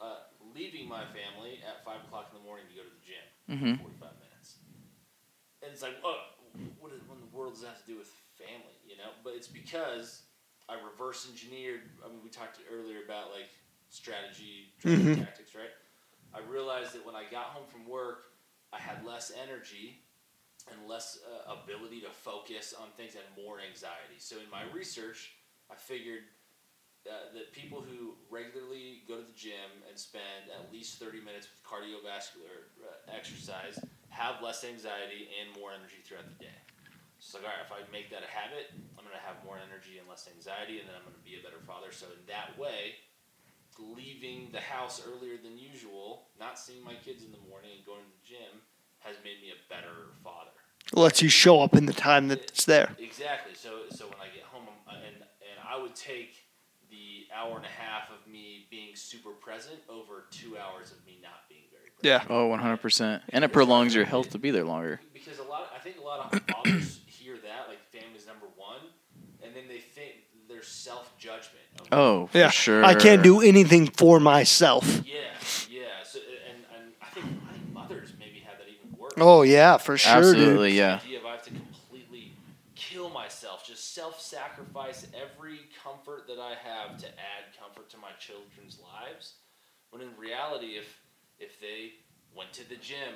uh, 0.00 0.26
leaving 0.54 0.88
my 0.88 1.02
family 1.14 1.60
at 1.66 1.84
five 1.84 2.00
o'clock 2.06 2.28
in 2.32 2.38
the 2.38 2.44
morning 2.44 2.66
to 2.68 2.74
go 2.74 2.82
to 2.82 2.90
the 2.90 3.04
gym. 3.04 3.24
hmm 3.48 3.76
Forty-five 3.82 4.14
minutes. 4.18 4.27
And 5.62 5.72
it's 5.72 5.82
like, 5.82 5.96
oh, 6.04 6.18
what, 6.78 6.92
is, 6.92 7.00
what 7.08 7.18
in 7.18 7.24
the 7.30 7.36
world 7.36 7.54
does 7.54 7.62
that 7.62 7.68
have 7.68 7.84
to 7.84 7.90
do 7.92 7.98
with 7.98 8.10
family? 8.38 8.78
You 8.86 8.96
know, 8.96 9.10
but 9.24 9.34
it's 9.34 9.48
because 9.48 10.22
I 10.68 10.74
reverse 10.74 11.26
engineered. 11.28 11.82
I 12.04 12.08
mean, 12.08 12.20
we 12.22 12.30
talked 12.30 12.58
earlier 12.72 13.02
about 13.04 13.32
like 13.32 13.48
strategy, 13.88 14.74
Mhm. 14.84 15.16
tactics, 15.24 15.54
right? 15.54 15.72
I 16.34 16.40
realized 16.40 16.92
that 16.92 17.04
when 17.06 17.16
I 17.16 17.24
got 17.24 17.46
home 17.46 17.66
from 17.66 17.86
work, 17.88 18.32
I 18.72 18.78
had 18.78 19.04
less 19.04 19.32
energy 19.32 20.04
and 20.70 20.86
less 20.86 21.18
uh, 21.24 21.54
ability 21.54 22.00
to 22.02 22.10
focus 22.10 22.74
on 22.74 22.90
things 22.96 23.14
and 23.16 23.24
more 23.44 23.60
anxiety. 23.60 24.18
So 24.18 24.36
in 24.38 24.50
my 24.50 24.64
research, 24.72 25.32
I 25.70 25.74
figured 25.74 26.24
uh, 27.08 27.32
that 27.32 27.52
people 27.52 27.80
who 27.80 28.14
regularly 28.28 29.02
go 29.08 29.16
to 29.16 29.22
the 29.22 29.32
gym 29.32 29.70
and 29.88 29.98
spend 29.98 30.50
at 30.54 30.70
least 30.70 30.98
30 30.98 31.20
minutes 31.20 31.48
with 31.48 31.62
cardiovascular 31.64 32.68
uh, 32.84 33.16
exercise 33.16 33.78
have 34.08 34.42
less 34.42 34.64
anxiety 34.64 35.28
and 35.40 35.52
more 35.54 35.70
energy 35.72 36.00
throughout 36.04 36.26
the 36.26 36.38
day. 36.40 36.58
So 37.18 37.24
it's 37.24 37.34
like, 37.34 37.44
all 37.44 37.54
right, 37.54 37.66
if 37.66 37.72
I 37.74 37.80
make 37.90 38.10
that 38.14 38.22
a 38.22 38.30
habit, 38.30 38.70
I'm 38.94 39.02
going 39.02 39.16
to 39.16 39.26
have 39.26 39.42
more 39.42 39.58
energy 39.58 39.98
and 39.98 40.06
less 40.06 40.30
anxiety, 40.30 40.78
and 40.78 40.86
then 40.86 40.94
I'm 40.94 41.02
going 41.02 41.18
to 41.18 41.26
be 41.26 41.34
a 41.34 41.42
better 41.42 41.58
father. 41.66 41.90
So 41.90 42.06
in 42.14 42.22
that 42.30 42.54
way, 42.54 42.94
leaving 43.78 44.50
the 44.52 44.60
house 44.60 45.02
earlier 45.06 45.36
than 45.36 45.58
usual, 45.58 46.28
not 46.38 46.58
seeing 46.58 46.82
my 46.84 46.94
kids 47.04 47.22
in 47.24 47.30
the 47.30 47.42
morning 47.50 47.70
and 47.76 47.86
going 47.86 48.02
to 48.02 48.10
the 48.10 48.24
gym 48.26 48.62
has 49.00 49.16
made 49.22 49.42
me 49.42 49.50
a 49.50 49.60
better 49.72 50.14
father. 50.22 50.50
lets 50.92 51.22
you 51.22 51.28
show 51.28 51.60
up 51.60 51.74
in 51.74 51.86
the 51.86 51.92
time 51.92 52.28
that's 52.28 52.64
there. 52.64 52.94
Exactly. 52.98 53.54
So 53.54 53.86
so 53.90 54.06
when 54.06 54.18
I 54.22 54.34
get 54.34 54.44
home, 54.44 54.64
I'm, 54.86 54.94
uh, 54.94 54.98
and 55.06 55.16
and 55.22 55.58
I 55.62 55.80
would 55.80 55.94
take 55.94 56.46
the 56.90 57.26
hour 57.34 57.56
and 57.56 57.64
a 57.64 57.68
half 57.68 58.10
of 58.10 58.26
me 58.30 58.66
being 58.70 58.96
super 58.96 59.30
present 59.30 59.78
over 59.88 60.24
two 60.30 60.56
hours 60.58 60.90
of 60.90 61.04
me 61.06 61.18
not 61.22 61.47
being 61.47 61.47
very 61.47 61.47
present. 61.47 61.47
Yeah. 62.02 62.22
Oh, 62.30 62.46
100 62.46 62.76
percent, 62.78 63.22
and 63.30 63.44
it 63.44 63.52
prolongs 63.52 63.94
your 63.94 64.04
health 64.04 64.30
to 64.30 64.38
be 64.38 64.50
there 64.50 64.64
longer. 64.64 65.00
Because 65.12 65.38
a 65.38 65.42
lot, 65.42 65.72
I 65.74 65.78
think 65.80 65.96
a 65.98 66.02
lot 66.04 66.32
of 66.32 66.40
fathers 66.42 67.00
hear 67.06 67.34
that 67.36 67.68
like 67.68 67.78
family's 67.90 68.26
number 68.26 68.46
one, 68.56 68.80
and 69.42 69.54
then 69.54 69.64
they 69.68 69.78
think 69.78 70.12
their 70.48 70.62
self 70.62 71.16
judgment. 71.18 71.54
Oh, 71.90 72.26
for 72.28 72.38
Yeah. 72.38 72.50
sure. 72.50 72.84
I 72.84 72.94
can't 72.94 73.22
do 73.22 73.40
anything 73.40 73.86
for 73.88 74.20
myself. 74.20 74.84
Yeah, 75.06 75.14
yeah. 75.70 75.80
So 76.04 76.18
and 76.50 76.64
and 76.76 76.92
I 77.02 77.06
think 77.06 77.26
I 77.48 77.52
think 77.54 77.72
mothers 77.72 78.12
maybe 78.18 78.40
have 78.40 78.58
that 78.58 78.68
even 78.68 78.98
worse. 78.98 79.12
Oh 79.16 79.42
yeah, 79.42 79.76
for 79.78 79.96
sure, 79.98 80.12
Absolutely, 80.12 80.70
dude. 80.70 80.78
yeah. 80.78 80.96
The 80.98 81.04
idea 81.04 81.18
of 81.20 81.26
I 81.26 81.30
have 81.32 81.42
to 81.44 81.50
completely 81.50 82.32
kill 82.76 83.10
myself, 83.10 83.66
just 83.66 83.94
self-sacrifice 83.94 85.06
every 85.16 85.60
comfort 85.82 86.26
that 86.28 86.38
I 86.38 86.54
have 86.62 86.96
to 86.98 87.06
add 87.08 87.56
comfort 87.58 87.88
to 87.90 87.96
my 87.98 88.10
children's 88.20 88.78
lives. 88.82 89.34
When 89.90 90.02
in 90.02 90.10
reality, 90.18 90.76
if 90.76 90.84
if 91.40 91.60
they 91.60 91.92
went 92.34 92.52
to 92.54 92.68
the 92.68 92.76
gym, 92.76 93.14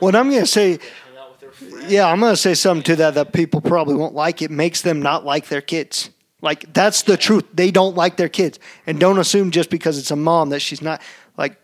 and 0.00 0.16
I'm 0.16 0.30
gonna 0.30 0.46
say, 0.46 0.76
they 0.76 0.84
hung 1.08 1.18
out 1.18 1.30
with 1.32 1.40
their 1.40 1.50
friends, 1.52 1.92
yeah, 1.92 2.06
I'm 2.06 2.20
gonna 2.20 2.36
say 2.36 2.54
something 2.54 2.82
to 2.84 2.96
that 2.96 3.14
that 3.14 3.32
people 3.32 3.60
probably 3.60 3.94
won't 3.94 4.14
like. 4.14 4.42
It 4.42 4.50
makes 4.50 4.82
them 4.82 5.00
not 5.00 5.24
like 5.24 5.48
their 5.48 5.60
kids. 5.60 6.10
Like 6.40 6.72
that's 6.72 7.02
the 7.02 7.16
truth. 7.16 7.44
They 7.54 7.70
don't 7.70 7.96
like 7.96 8.16
their 8.16 8.28
kids, 8.28 8.58
and 8.86 8.98
don't 8.98 9.18
assume 9.18 9.50
just 9.50 9.70
because 9.70 9.98
it's 9.98 10.10
a 10.10 10.16
mom 10.16 10.50
that 10.50 10.60
she's 10.60 10.82
not 10.82 11.00
like 11.36 11.56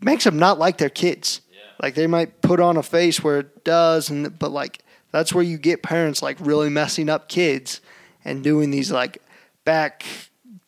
makes 0.00 0.24
them 0.24 0.38
not 0.38 0.58
like 0.58 0.78
their 0.78 0.88
kids. 0.88 1.40
Yeah. 1.50 1.58
Like 1.82 1.94
they 1.94 2.06
might 2.06 2.40
put 2.40 2.60
on 2.60 2.76
a 2.76 2.82
face 2.82 3.22
where 3.22 3.40
it 3.40 3.64
does, 3.64 4.08
and 4.08 4.38
but 4.38 4.52
like 4.52 4.82
that's 5.10 5.34
where 5.34 5.44
you 5.44 5.58
get 5.58 5.82
parents 5.82 6.22
like 6.22 6.36
really 6.40 6.68
messing 6.68 7.08
up 7.08 7.28
kids 7.28 7.80
and 8.24 8.44
doing 8.44 8.70
these 8.70 8.92
like 8.92 9.18
back 9.64 10.04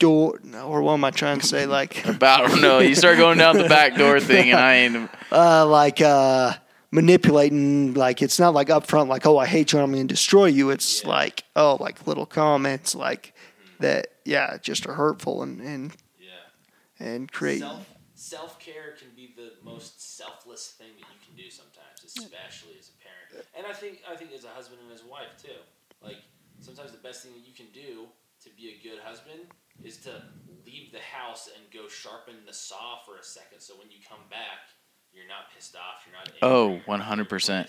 door, 0.00 0.40
or 0.64 0.82
what 0.82 0.94
am 0.94 1.04
I 1.04 1.12
trying 1.12 1.38
to 1.38 1.46
say? 1.46 1.66
Like, 1.66 2.04
About 2.06 2.44
I 2.44 2.48
don't 2.48 2.60
know. 2.60 2.78
You 2.80 2.96
start 2.96 3.16
going 3.18 3.38
down 3.38 3.56
the 3.56 3.68
back 3.68 3.94
door 3.94 4.18
thing, 4.18 4.50
and 4.50 4.58
I 4.58 4.74
ain't. 4.74 5.10
uh, 5.32 5.66
like 5.66 6.00
uh, 6.00 6.54
manipulating. 6.90 7.94
Like, 7.94 8.20
it's 8.22 8.40
not 8.40 8.52
like 8.54 8.68
upfront, 8.68 9.06
like, 9.06 9.26
oh, 9.26 9.38
I 9.38 9.46
hate 9.46 9.72
you, 9.72 9.78
I'm 9.78 9.92
going 9.92 10.08
to 10.08 10.12
destroy 10.12 10.46
you. 10.46 10.70
It's 10.70 11.04
like, 11.04 11.44
oh, 11.54 11.76
like 11.78 12.06
little 12.08 12.26
comments, 12.26 12.96
like 12.96 13.34
that. 13.78 14.08
Yeah, 14.24 14.58
just 14.58 14.86
are 14.86 14.94
hurtful 14.94 15.42
and 15.42 15.60
and 15.60 15.92
Yeah. 16.18 17.06
and 17.06 17.30
create. 17.30 17.60
Self 17.60 17.86
self 18.14 18.58
care 18.60 18.94
can 18.98 19.08
be 19.16 19.32
the 19.34 19.52
most 19.64 20.16
selfless 20.16 20.68
thing 20.78 20.88
that 21.00 21.08
you 21.08 21.18
can 21.24 21.34
do 21.36 21.50
sometimes, 21.50 22.04
especially 22.04 22.76
as 22.78 22.90
a 22.90 22.96
parent. 23.02 23.46
And 23.56 23.66
I 23.66 23.72
think 23.72 24.02
I 24.08 24.14
think 24.14 24.32
as 24.32 24.44
a 24.44 24.48
husband 24.48 24.80
and 24.84 24.92
as 24.92 25.02
a 25.02 25.08
wife 25.08 25.34
too. 25.42 25.56
Like 26.02 26.18
sometimes 26.60 26.92
the 26.92 26.98
best 26.98 27.22
thing 27.24 27.32
that 27.32 27.46
you 27.48 27.54
can 27.54 27.66
do 27.72 28.06
to 28.44 28.50
be 28.56 28.76
a 28.76 28.88
good 28.88 29.00
husband 29.00 29.40
is 29.84 29.96
to 29.98 30.22
leave 30.66 30.92
the 30.92 31.00
house 31.00 31.48
and 31.54 31.64
go 31.72 31.88
sharpen 31.88 32.34
the 32.46 32.52
saw 32.52 32.98
for 33.04 33.16
a 33.16 33.24
second 33.24 33.60
so 33.60 33.74
when 33.78 33.90
you 33.90 33.98
come 34.08 34.20
back 34.30 34.70
you're 35.12 35.26
not 35.26 35.50
pissed 35.54 35.74
off, 35.74 36.06
you're 36.06 36.14
not 36.14 36.30
angry, 36.40 36.82
Oh, 36.86 36.90
100%. 36.90 37.68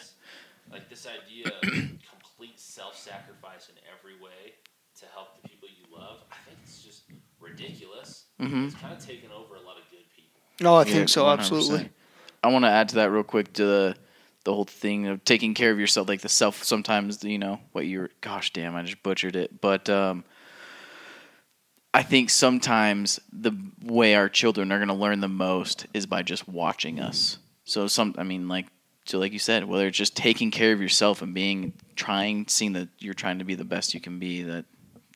Like 0.71 0.89
this 0.89 1.07
idea 1.07 1.47
of 1.47 1.61
complete 2.13 2.59
self 2.59 2.95
sacrifice 2.95 3.69
in 3.69 3.75
every 3.91 4.13
way 4.21 4.53
to 4.99 5.05
help 5.13 5.41
the 5.41 5.49
people 5.49 5.67
you 5.67 5.85
love, 5.95 6.19
I 6.31 6.35
think 6.45 6.59
it's 6.63 6.83
just 6.83 7.03
ridiculous. 7.39 8.25
Mhm. 8.39 8.67
It's 8.67 8.75
kind 8.75 8.93
of 8.93 9.03
taken 9.03 9.31
over 9.31 9.55
a 9.55 9.61
lot 9.61 9.77
of 9.77 9.89
good 9.89 10.05
people. 10.15 10.39
No, 10.59 10.75
I 10.75 10.83
Yeah, 10.83 10.93
think 10.93 11.09
so. 11.09 11.25
100%. 11.25 11.39
Absolutely. 11.39 11.89
I 12.43 12.47
want 12.49 12.65
to 12.65 12.69
add 12.69 12.89
to 12.89 12.95
that 12.95 13.09
real 13.11 13.23
quick 13.23 13.53
to 13.53 13.65
the 13.65 13.95
the 14.43 14.53
whole 14.53 14.65
thing 14.65 15.07
of 15.07 15.23
taking 15.23 15.53
care 15.53 15.71
of 15.71 15.79
yourself, 15.79 16.07
like 16.07 16.21
the 16.21 16.29
self. 16.29 16.63
Sometimes 16.63 17.23
you 17.23 17.37
know 17.39 17.59
what 17.71 17.85
you're. 17.87 18.09
Gosh, 18.21 18.53
damn, 18.53 18.75
I 18.75 18.83
just 18.83 19.01
butchered 19.03 19.35
it. 19.35 19.61
But 19.61 19.89
um, 19.89 20.23
I 21.93 22.03
think 22.03 22.29
sometimes 22.29 23.19
the 23.33 23.51
way 23.83 24.15
our 24.15 24.29
children 24.29 24.71
are 24.71 24.77
going 24.77 24.87
to 24.87 24.93
learn 24.93 25.19
the 25.19 25.27
most 25.27 25.87
is 25.93 26.05
by 26.05 26.23
just 26.23 26.47
watching 26.47 26.99
us. 26.99 27.37
So 27.65 27.87
some, 27.87 28.15
I 28.17 28.23
mean, 28.23 28.47
like 28.47 28.67
so, 29.05 29.19
like 29.19 29.33
you 29.33 29.39
said, 29.39 29.65
whether 29.65 29.87
it's 29.87 29.97
just 29.97 30.15
taking 30.15 30.51
care 30.51 30.71
of 30.71 30.81
yourself 30.81 31.21
and 31.21 31.33
being 31.33 31.73
trying, 31.95 32.47
seeing 32.47 32.73
that 32.73 32.87
you're 32.99 33.13
trying 33.13 33.39
to 33.39 33.45
be 33.45 33.55
the 33.55 33.65
best 33.65 33.93
you 33.93 33.99
can 33.99 34.19
be. 34.19 34.43
That 34.43 34.65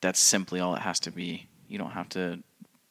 that's 0.02 0.20
simply 0.20 0.60
all 0.60 0.74
it 0.74 0.82
has 0.82 1.00
to 1.00 1.10
be. 1.10 1.48
You 1.68 1.78
don't 1.78 1.92
have 1.92 2.08
to 2.10 2.40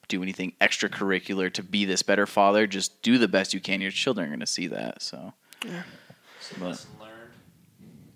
do 0.07 0.23
anything 0.23 0.53
extracurricular 0.61 1.51
to 1.53 1.63
be 1.63 1.85
this 1.85 2.01
better 2.01 2.25
father. 2.25 2.65
Just 2.65 3.01
do 3.01 3.17
the 3.17 3.27
best 3.27 3.53
you 3.53 3.59
can. 3.59 3.81
Your 3.81 3.91
children 3.91 4.25
are 4.25 4.29
going 4.29 4.39
to 4.39 4.47
see 4.47 4.67
that. 4.67 5.01
So, 5.01 5.33
So 5.61 6.55
But- 6.59 6.67
lesson 6.67 6.89
learned, 6.99 7.31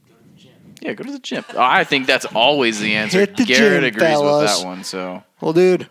go 0.07 0.15
to 0.15 0.23
the 0.23 0.39
gym. 0.41 0.68
Yeah, 0.81 0.93
go 0.93 1.03
to 1.03 1.11
the 1.11 1.19
gym. 1.19 1.43
Oh, 1.53 1.59
I 1.61 1.83
think 1.83 2.07
that's 2.07 2.25
always 2.25 2.79
the 2.79 2.95
answer. 2.95 3.19
Hit 3.19 3.37
the 3.37 3.45
Garrett 3.45 3.81
gym, 3.81 3.83
agrees 3.85 4.01
fellas. 4.09 4.51
with 4.55 4.59
that 4.61 4.67
one. 4.67 4.83
So, 4.83 5.23
Well, 5.41 5.53
dude, 5.53 5.87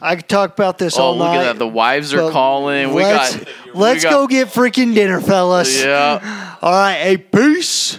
I 0.00 0.16
could 0.16 0.28
talk 0.28 0.52
about 0.52 0.78
this 0.78 0.98
oh, 0.98 1.02
all 1.02 1.16
look 1.18 1.28
night. 1.28 1.36
at 1.38 1.42
that. 1.44 1.58
The 1.58 1.66
wives 1.68 2.12
are 2.14 2.30
calling. 2.30 2.94
We 2.94 3.02
let's 3.02 3.36
got. 3.36 3.48
let's 3.74 4.04
we 4.04 4.10
got- 4.10 4.16
go 4.16 4.26
get 4.26 4.48
freaking 4.48 4.94
dinner, 4.94 5.20
fellas. 5.20 5.82
Yeah. 5.82 6.56
All 6.62 6.72
right. 6.72 6.96
Hey, 6.96 7.16
peace. 7.18 7.98